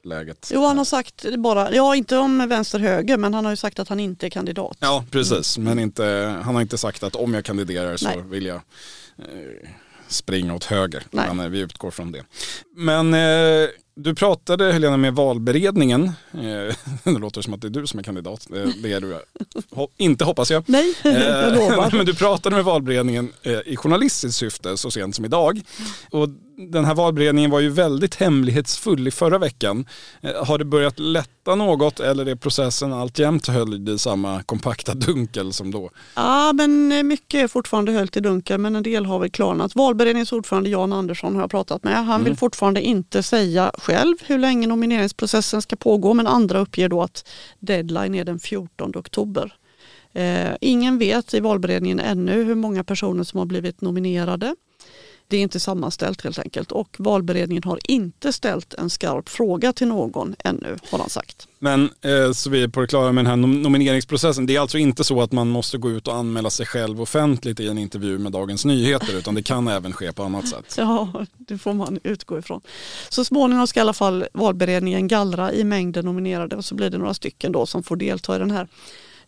läget. 0.03 0.51
Jo 0.53 0.65
han 0.65 0.77
har 0.77 0.85
sagt 0.85 1.25
bara, 1.37 1.73
ja 1.73 1.95
inte 1.95 2.17
om 2.17 2.49
vänster-höger 2.49 3.17
men 3.17 3.33
han 3.33 3.45
har 3.45 3.51
ju 3.51 3.57
sagt 3.57 3.79
att 3.79 3.89
han 3.89 3.99
inte 3.99 4.27
är 4.27 4.29
kandidat. 4.29 4.77
Ja 4.79 5.05
precis 5.11 5.57
mm. 5.57 5.69
men 5.69 5.83
inte, 5.83 6.03
han 6.43 6.55
har 6.55 6.61
inte 6.61 6.77
sagt 6.77 7.03
att 7.03 7.15
om 7.15 7.33
jag 7.33 7.45
kandiderar 7.45 7.97
så 7.97 8.07
Nej. 8.07 8.21
vill 8.29 8.45
jag 8.45 8.61
eh, 9.17 9.69
springa 10.09 10.55
åt 10.55 10.63
höger. 10.63 11.03
Nej. 11.11 11.27
Men 11.27 11.45
eh, 11.45 11.51
vi 11.51 11.59
utgår 11.59 11.91
från 11.91 12.11
det. 12.11 12.23
Men 12.75 13.13
eh, 13.13 13.69
du 13.95 14.15
pratade 14.15 14.73
Helena 14.73 14.97
med 14.97 15.15
valberedningen. 15.15 16.11
Eh, 16.33 16.75
det 17.03 17.19
låter 17.19 17.41
som 17.41 17.53
att 17.53 17.61
det 17.61 17.67
är 17.67 17.69
du 17.69 17.87
som 17.87 17.99
är 17.99 18.03
kandidat. 18.03 18.47
Det 18.81 18.93
är 18.93 19.01
du 19.01 19.19
inte 19.97 20.25
hoppas 20.25 20.51
jag. 20.51 20.63
Nej, 20.67 20.93
jag 21.03 21.55
lovar. 21.55 21.89
Men 21.97 22.05
du 22.05 22.15
pratade 22.15 22.55
med 22.55 22.65
valberedningen 22.65 23.33
i 23.65 23.75
journalistiskt 23.75 24.37
syfte 24.37 24.77
så 24.77 24.91
sent 24.91 25.15
som 25.15 25.25
idag. 25.25 25.61
Och 26.09 26.29
den 26.67 26.85
här 26.85 26.95
valberedningen 26.95 27.51
var 27.51 27.59
ju 27.59 27.69
väldigt 27.69 28.15
hemlighetsfull 28.15 29.07
i 29.07 29.11
förra 29.11 29.37
veckan. 29.37 29.85
Eh, 30.21 30.45
har 30.45 30.57
det 30.57 30.65
börjat 30.65 30.99
lätta 30.99 31.55
något 31.55 31.99
eller 31.99 32.25
är 32.25 32.35
processen 32.35 32.93
alltjämt 32.93 33.47
höljd 33.47 33.89
i 33.89 33.97
samma 33.97 34.43
kompakta 34.43 34.93
dunkel 34.93 35.53
som 35.53 35.71
då? 35.71 35.89
Ja, 36.15 36.53
men 36.53 37.07
mycket 37.07 37.43
är 37.43 37.47
fortfarande 37.47 37.91
höljd 37.91 38.17
i 38.17 38.19
dunkel 38.19 38.57
men 38.57 38.75
en 38.75 38.83
del 38.83 39.05
har 39.05 39.19
väl 39.19 39.29
klarnat. 39.29 39.75
Valberedningens 39.75 40.31
ordförande 40.31 40.69
Jan 40.69 40.93
Andersson 40.93 41.35
har 41.35 41.43
jag 41.43 41.51
pratat 41.51 41.83
med. 41.83 42.05
Han 42.05 42.19
vill 42.19 42.31
mm. 42.31 42.37
fortfarande 42.37 42.81
inte 42.81 43.23
säga 43.23 43.71
själv 43.77 44.15
hur 44.25 44.37
länge 44.37 44.67
nomineringsprocessen 44.67 45.61
ska 45.61 45.75
pågå 45.75 46.13
men 46.13 46.27
andra 46.27 46.59
uppger 46.59 46.89
då 46.89 47.01
att 47.01 47.27
deadline 47.59 48.15
är 48.15 48.25
den 48.25 48.39
14 48.39 48.91
oktober. 48.95 49.53
Eh, 50.13 50.51
ingen 50.61 50.97
vet 50.97 51.33
i 51.33 51.39
valberedningen 51.39 51.99
ännu 51.99 52.43
hur 52.43 52.55
många 52.55 52.83
personer 52.83 53.23
som 53.23 53.37
har 53.37 53.45
blivit 53.45 53.81
nominerade. 53.81 54.55
Det 55.29 55.37
är 55.37 55.41
inte 55.41 55.59
sammanställt 55.59 56.21
helt 56.23 56.39
enkelt 56.39 56.71
och 56.71 56.95
valberedningen 56.99 57.63
har 57.63 57.79
inte 57.83 58.33
ställt 58.33 58.73
en 58.73 58.89
skarp 58.89 59.29
fråga 59.29 59.73
till 59.73 59.87
någon 59.87 60.35
ännu 60.39 60.77
har 60.91 60.99
han 60.99 61.09
sagt. 61.09 61.47
Men 61.59 61.89
eh, 62.01 62.31
så 62.31 62.49
vi 62.49 62.63
är 62.63 62.67
på 62.67 62.81
det 62.81 62.87
klara 62.87 63.11
med 63.11 63.25
den 63.25 63.29
här 63.29 63.61
nomineringsprocessen. 63.61 64.45
Det 64.45 64.55
är 64.55 64.59
alltså 64.59 64.77
inte 64.77 65.03
så 65.03 65.21
att 65.21 65.31
man 65.31 65.49
måste 65.49 65.77
gå 65.77 65.91
ut 65.91 66.07
och 66.07 66.15
anmäla 66.15 66.49
sig 66.49 66.65
själv 66.65 67.01
offentligt 67.01 67.59
i 67.59 67.67
en 67.67 67.77
intervju 67.77 68.17
med 68.17 68.31
Dagens 68.31 68.65
Nyheter 68.65 69.17
utan 69.17 69.35
det 69.35 69.43
kan 69.43 69.67
även 69.67 69.93
ske 69.93 70.13
på 70.13 70.23
annat 70.23 70.47
sätt. 70.47 70.75
Ja, 70.77 71.25
det 71.37 71.57
får 71.57 71.73
man 71.73 71.99
utgå 72.03 72.39
ifrån. 72.39 72.61
Så 73.09 73.25
småningom 73.25 73.67
ska 73.67 73.79
i 73.79 73.81
alla 73.81 73.93
fall 73.93 74.25
valberedningen 74.33 75.07
gallra 75.07 75.53
i 75.53 75.63
mängden 75.63 76.05
nominerade 76.05 76.55
och 76.55 76.65
så 76.65 76.75
blir 76.75 76.89
det 76.89 76.97
några 76.97 77.13
stycken 77.13 77.51
då 77.51 77.65
som 77.65 77.83
får 77.83 77.95
delta 77.95 78.35
i 78.35 78.39
den 78.39 78.51
här 78.51 78.67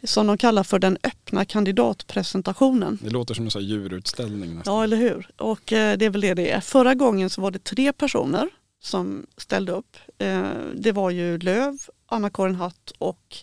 som 0.03 0.27
de 0.27 0.37
kallar 0.37 0.63
för 0.63 0.79
den 0.79 0.97
öppna 1.03 1.45
kandidatpresentationen. 1.45 2.99
Det 3.01 3.09
låter 3.09 3.33
som 3.33 3.49
en 3.55 3.65
djurutställning. 3.65 4.55
Nästan. 4.55 4.73
Ja, 4.75 4.83
eller 4.83 4.97
hur. 4.97 5.29
Och 5.37 5.73
eh, 5.73 5.97
det 5.97 6.05
är 6.05 6.09
väl 6.09 6.21
det 6.21 6.33
det 6.33 6.51
är. 6.51 6.59
Förra 6.61 6.93
gången 6.93 7.29
så 7.29 7.41
var 7.41 7.51
det 7.51 7.63
tre 7.63 7.93
personer 7.93 8.49
som 8.81 9.25
ställde 9.37 9.71
upp. 9.71 9.97
Eh, 10.17 10.49
det 10.75 10.91
var 10.91 11.09
ju 11.09 11.37
Löv, 11.37 11.77
Anna-Karin 12.05 12.55
Hatt 12.55 12.91
och 12.97 13.37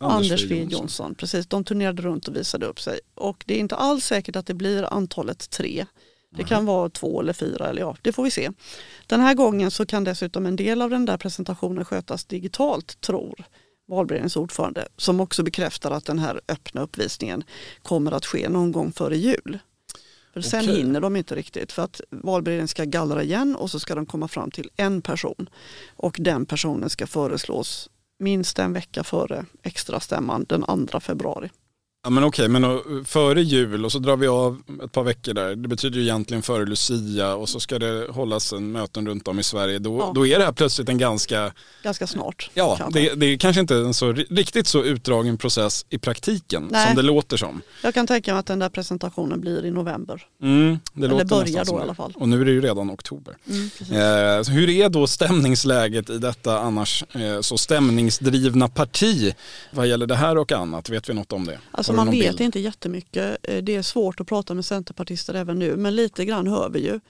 Anders, 0.00 0.32
Anders 0.32 0.42
W 0.42 0.66
Jonsson. 0.70 1.14
Precis, 1.14 1.46
de 1.46 1.64
turnerade 1.64 2.02
runt 2.02 2.28
och 2.28 2.36
visade 2.36 2.66
upp 2.66 2.80
sig. 2.80 3.00
Och 3.14 3.44
det 3.46 3.54
är 3.54 3.58
inte 3.58 3.76
alls 3.76 4.04
säkert 4.04 4.36
att 4.36 4.46
det 4.46 4.54
blir 4.54 4.94
antalet 4.94 5.50
tre. 5.50 5.86
Det 6.36 6.44
kan 6.44 6.66
vara 6.66 6.90
två 6.90 7.20
eller 7.20 7.32
fyra, 7.32 7.68
eller 7.68 7.80
ja, 7.80 7.96
det 8.02 8.12
får 8.12 8.24
vi 8.24 8.30
se. 8.30 8.50
Den 9.06 9.20
här 9.20 9.34
gången 9.34 9.70
så 9.70 9.86
kan 9.86 10.04
dessutom 10.04 10.46
en 10.46 10.56
del 10.56 10.82
av 10.82 10.90
den 10.90 11.04
där 11.04 11.16
presentationen 11.16 11.84
skötas 11.84 12.24
digitalt, 12.24 13.00
tror 13.00 13.44
valberedningens 13.86 14.36
ordförande 14.36 14.88
som 14.96 15.20
också 15.20 15.42
bekräftar 15.42 15.90
att 15.90 16.04
den 16.04 16.18
här 16.18 16.40
öppna 16.48 16.80
uppvisningen 16.80 17.44
kommer 17.82 18.12
att 18.12 18.26
ske 18.26 18.48
någon 18.48 18.72
gång 18.72 18.92
före 18.92 19.16
jul. 19.16 19.58
För 20.32 20.40
sen 20.40 20.68
hinner 20.68 21.00
de 21.00 21.16
inte 21.16 21.34
riktigt 21.34 21.72
för 21.72 21.82
att 21.82 22.00
valberedningen 22.10 22.68
ska 22.68 22.84
gallra 22.84 23.22
igen 23.22 23.56
och 23.56 23.70
så 23.70 23.80
ska 23.80 23.94
de 23.94 24.06
komma 24.06 24.28
fram 24.28 24.50
till 24.50 24.70
en 24.76 25.02
person 25.02 25.48
och 25.96 26.16
den 26.20 26.46
personen 26.46 26.90
ska 26.90 27.06
föreslås 27.06 27.90
minst 28.18 28.58
en 28.58 28.72
vecka 28.72 29.04
före 29.04 29.44
extra 29.62 30.00
stämman 30.00 30.46
den 30.48 30.86
2 30.86 31.00
februari. 31.00 31.50
Ja 32.04 32.10
men 32.10 32.24
okej, 32.24 32.48
men 32.48 32.80
före 33.04 33.42
jul 33.42 33.84
och 33.84 33.92
så 33.92 33.98
drar 33.98 34.16
vi 34.16 34.26
av 34.26 34.62
ett 34.84 34.92
par 34.92 35.02
veckor 35.02 35.34
där. 35.34 35.56
Det 35.56 35.68
betyder 35.68 35.98
ju 35.98 36.02
egentligen 36.02 36.42
före 36.42 36.64
Lucia 36.64 37.34
och 37.34 37.48
så 37.48 37.60
ska 37.60 37.78
det 37.78 38.06
hållas 38.10 38.52
en 38.52 38.72
möten 38.72 39.06
runt 39.06 39.28
om 39.28 39.38
i 39.38 39.42
Sverige. 39.42 39.78
Då, 39.78 39.98
ja. 39.98 40.12
då 40.14 40.26
är 40.26 40.38
det 40.38 40.44
här 40.44 40.52
plötsligt 40.52 40.88
en 40.88 40.98
ganska... 40.98 41.52
Ganska 41.82 42.06
snart. 42.06 42.50
Ja, 42.54 42.88
det, 42.92 43.14
det, 43.14 43.26
är 43.26 43.36
kanske 43.38 43.60
inte 43.60 43.76
en 43.76 43.94
så 43.94 44.12
riktigt 44.12 44.66
så 44.66 44.84
utdragen 44.84 45.38
process 45.38 45.86
i 45.90 45.98
praktiken 45.98 46.68
Nej. 46.70 46.86
som 46.86 46.96
det 46.96 47.02
låter 47.02 47.36
som. 47.36 47.60
Jag 47.82 47.94
kan 47.94 48.06
tänka 48.06 48.32
mig 48.32 48.40
att 48.40 48.46
den 48.46 48.58
där 48.58 48.68
presentationen 48.68 49.40
blir 49.40 49.64
i 49.64 49.70
november. 49.70 50.26
Mm, 50.42 50.78
det 50.92 51.06
Eller 51.06 51.24
börjar 51.24 51.64
då 51.64 51.78
i 51.78 51.82
alla 51.82 51.94
fall. 51.94 52.12
Och 52.16 52.28
nu 52.28 52.40
är 52.40 52.44
det 52.44 52.52
ju 52.52 52.60
redan 52.60 52.90
oktober. 52.90 53.36
Mm, 53.48 54.40
eh, 54.40 54.54
hur 54.54 54.70
är 54.70 54.88
då 54.88 55.06
stämningsläget 55.06 56.10
i 56.10 56.18
detta 56.18 56.58
annars 56.58 57.04
eh, 57.12 57.40
så 57.40 57.58
stämningsdrivna 57.58 58.68
parti 58.68 59.34
vad 59.70 59.86
gäller 59.86 60.06
det 60.06 60.16
här 60.16 60.38
och 60.38 60.52
annat? 60.52 60.88
Vet 60.88 61.08
vi 61.08 61.14
något 61.14 61.32
om 61.32 61.46
det? 61.46 61.58
Alltså 61.70 61.93
man 61.96 62.10
vet 62.10 62.20
bild? 62.28 62.40
inte 62.40 62.60
jättemycket. 62.60 63.38
Eh, 63.42 63.62
det 63.62 63.76
är 63.76 63.82
svårt 63.82 64.20
att 64.20 64.26
prata 64.26 64.54
med 64.54 64.64
centerpartister 64.64 65.34
även 65.34 65.58
nu 65.58 65.76
men 65.76 65.96
lite 65.96 66.24
grann 66.24 66.46
hör 66.46 66.68
vi 66.68 66.80
ju. 66.84 67.00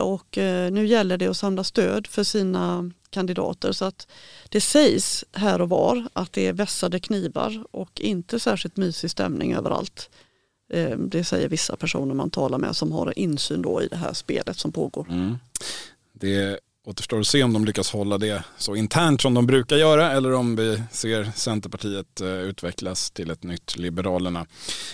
Och 0.00 0.38
eh, 0.38 0.72
nu 0.72 0.86
gäller 0.86 1.18
det 1.18 1.26
att 1.26 1.36
samla 1.36 1.64
stöd 1.64 2.06
för 2.06 2.24
sina 2.24 2.90
kandidater 3.10 3.72
så 3.72 3.84
att 3.84 4.08
det 4.48 4.60
sägs 4.60 5.24
här 5.32 5.60
och 5.60 5.68
var 5.68 6.08
att 6.12 6.32
det 6.32 6.46
är 6.46 6.52
vässade 6.52 7.00
knivar 7.00 7.64
och 7.70 8.00
inte 8.00 8.40
särskilt 8.40 8.76
mysig 8.76 9.10
stämning 9.10 9.54
överallt. 9.54 10.10
Eh, 10.72 10.98
det 10.98 11.24
säger 11.24 11.48
vissa 11.48 11.76
personer 11.76 12.14
man 12.14 12.30
talar 12.30 12.58
med 12.58 12.76
som 12.76 12.92
har 12.92 13.18
insyn 13.18 13.62
då 13.62 13.82
i 13.82 13.88
det 13.88 13.96
här 13.96 14.12
spelet 14.12 14.56
som 14.58 14.72
pågår. 14.72 15.06
Mm. 15.10 15.36
Det 16.12 16.58
återstår 16.90 17.20
att 17.20 17.26
se 17.26 17.42
om 17.42 17.52
de 17.52 17.64
lyckas 17.64 17.90
hålla 17.90 18.18
det 18.18 18.42
så 18.58 18.76
internt 18.76 19.20
som 19.20 19.34
de 19.34 19.46
brukar 19.46 19.76
göra 19.76 20.12
eller 20.12 20.32
om 20.32 20.56
vi 20.56 20.82
ser 20.92 21.32
Centerpartiet 21.34 22.20
eh, 22.20 22.28
utvecklas 22.28 23.10
till 23.10 23.30
ett 23.30 23.42
nytt 23.42 23.76
Liberalerna. 23.76 24.46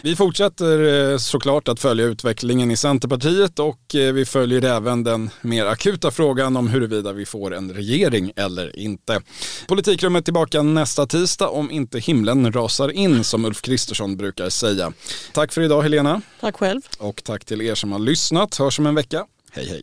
Vi 0.02 0.16
fortsätter 0.16 1.12
eh, 1.12 1.18
såklart 1.18 1.68
att 1.68 1.80
följa 1.80 2.04
utvecklingen 2.04 2.70
i 2.70 2.76
Centerpartiet 2.76 3.58
och 3.58 3.94
eh, 3.94 4.12
vi 4.12 4.24
följer 4.24 4.64
även 4.64 5.04
den 5.04 5.30
mer 5.40 5.66
akuta 5.66 6.10
frågan 6.10 6.56
om 6.56 6.68
huruvida 6.68 7.12
vi 7.12 7.26
får 7.26 7.54
en 7.54 7.72
regering 7.72 8.32
eller 8.36 8.78
inte. 8.78 9.20
Politikrummet 9.68 10.24
tillbaka 10.24 10.62
nästa 10.62 11.06
tisdag 11.06 11.48
om 11.48 11.70
inte 11.70 11.98
himlen 11.98 12.52
rasar 12.52 12.88
in 12.88 13.24
som 13.24 13.44
Ulf 13.44 13.62
Kristersson 13.62 14.16
brukar 14.16 14.48
säga. 14.48 14.92
Tack 15.32 15.52
för 15.52 15.62
idag 15.62 15.82
Helena. 15.82 16.22
Tack 16.40 16.56
själv. 16.56 16.80
Och 16.98 17.24
tack 17.24 17.44
till 17.44 17.62
er 17.62 17.74
som 17.74 17.92
har 17.92 17.98
lyssnat. 17.98 18.56
Hörs 18.56 18.78
om 18.78 18.86
en 18.86 18.94
vecka. 18.94 19.26
Hej 19.50 19.68
hej. 19.68 19.82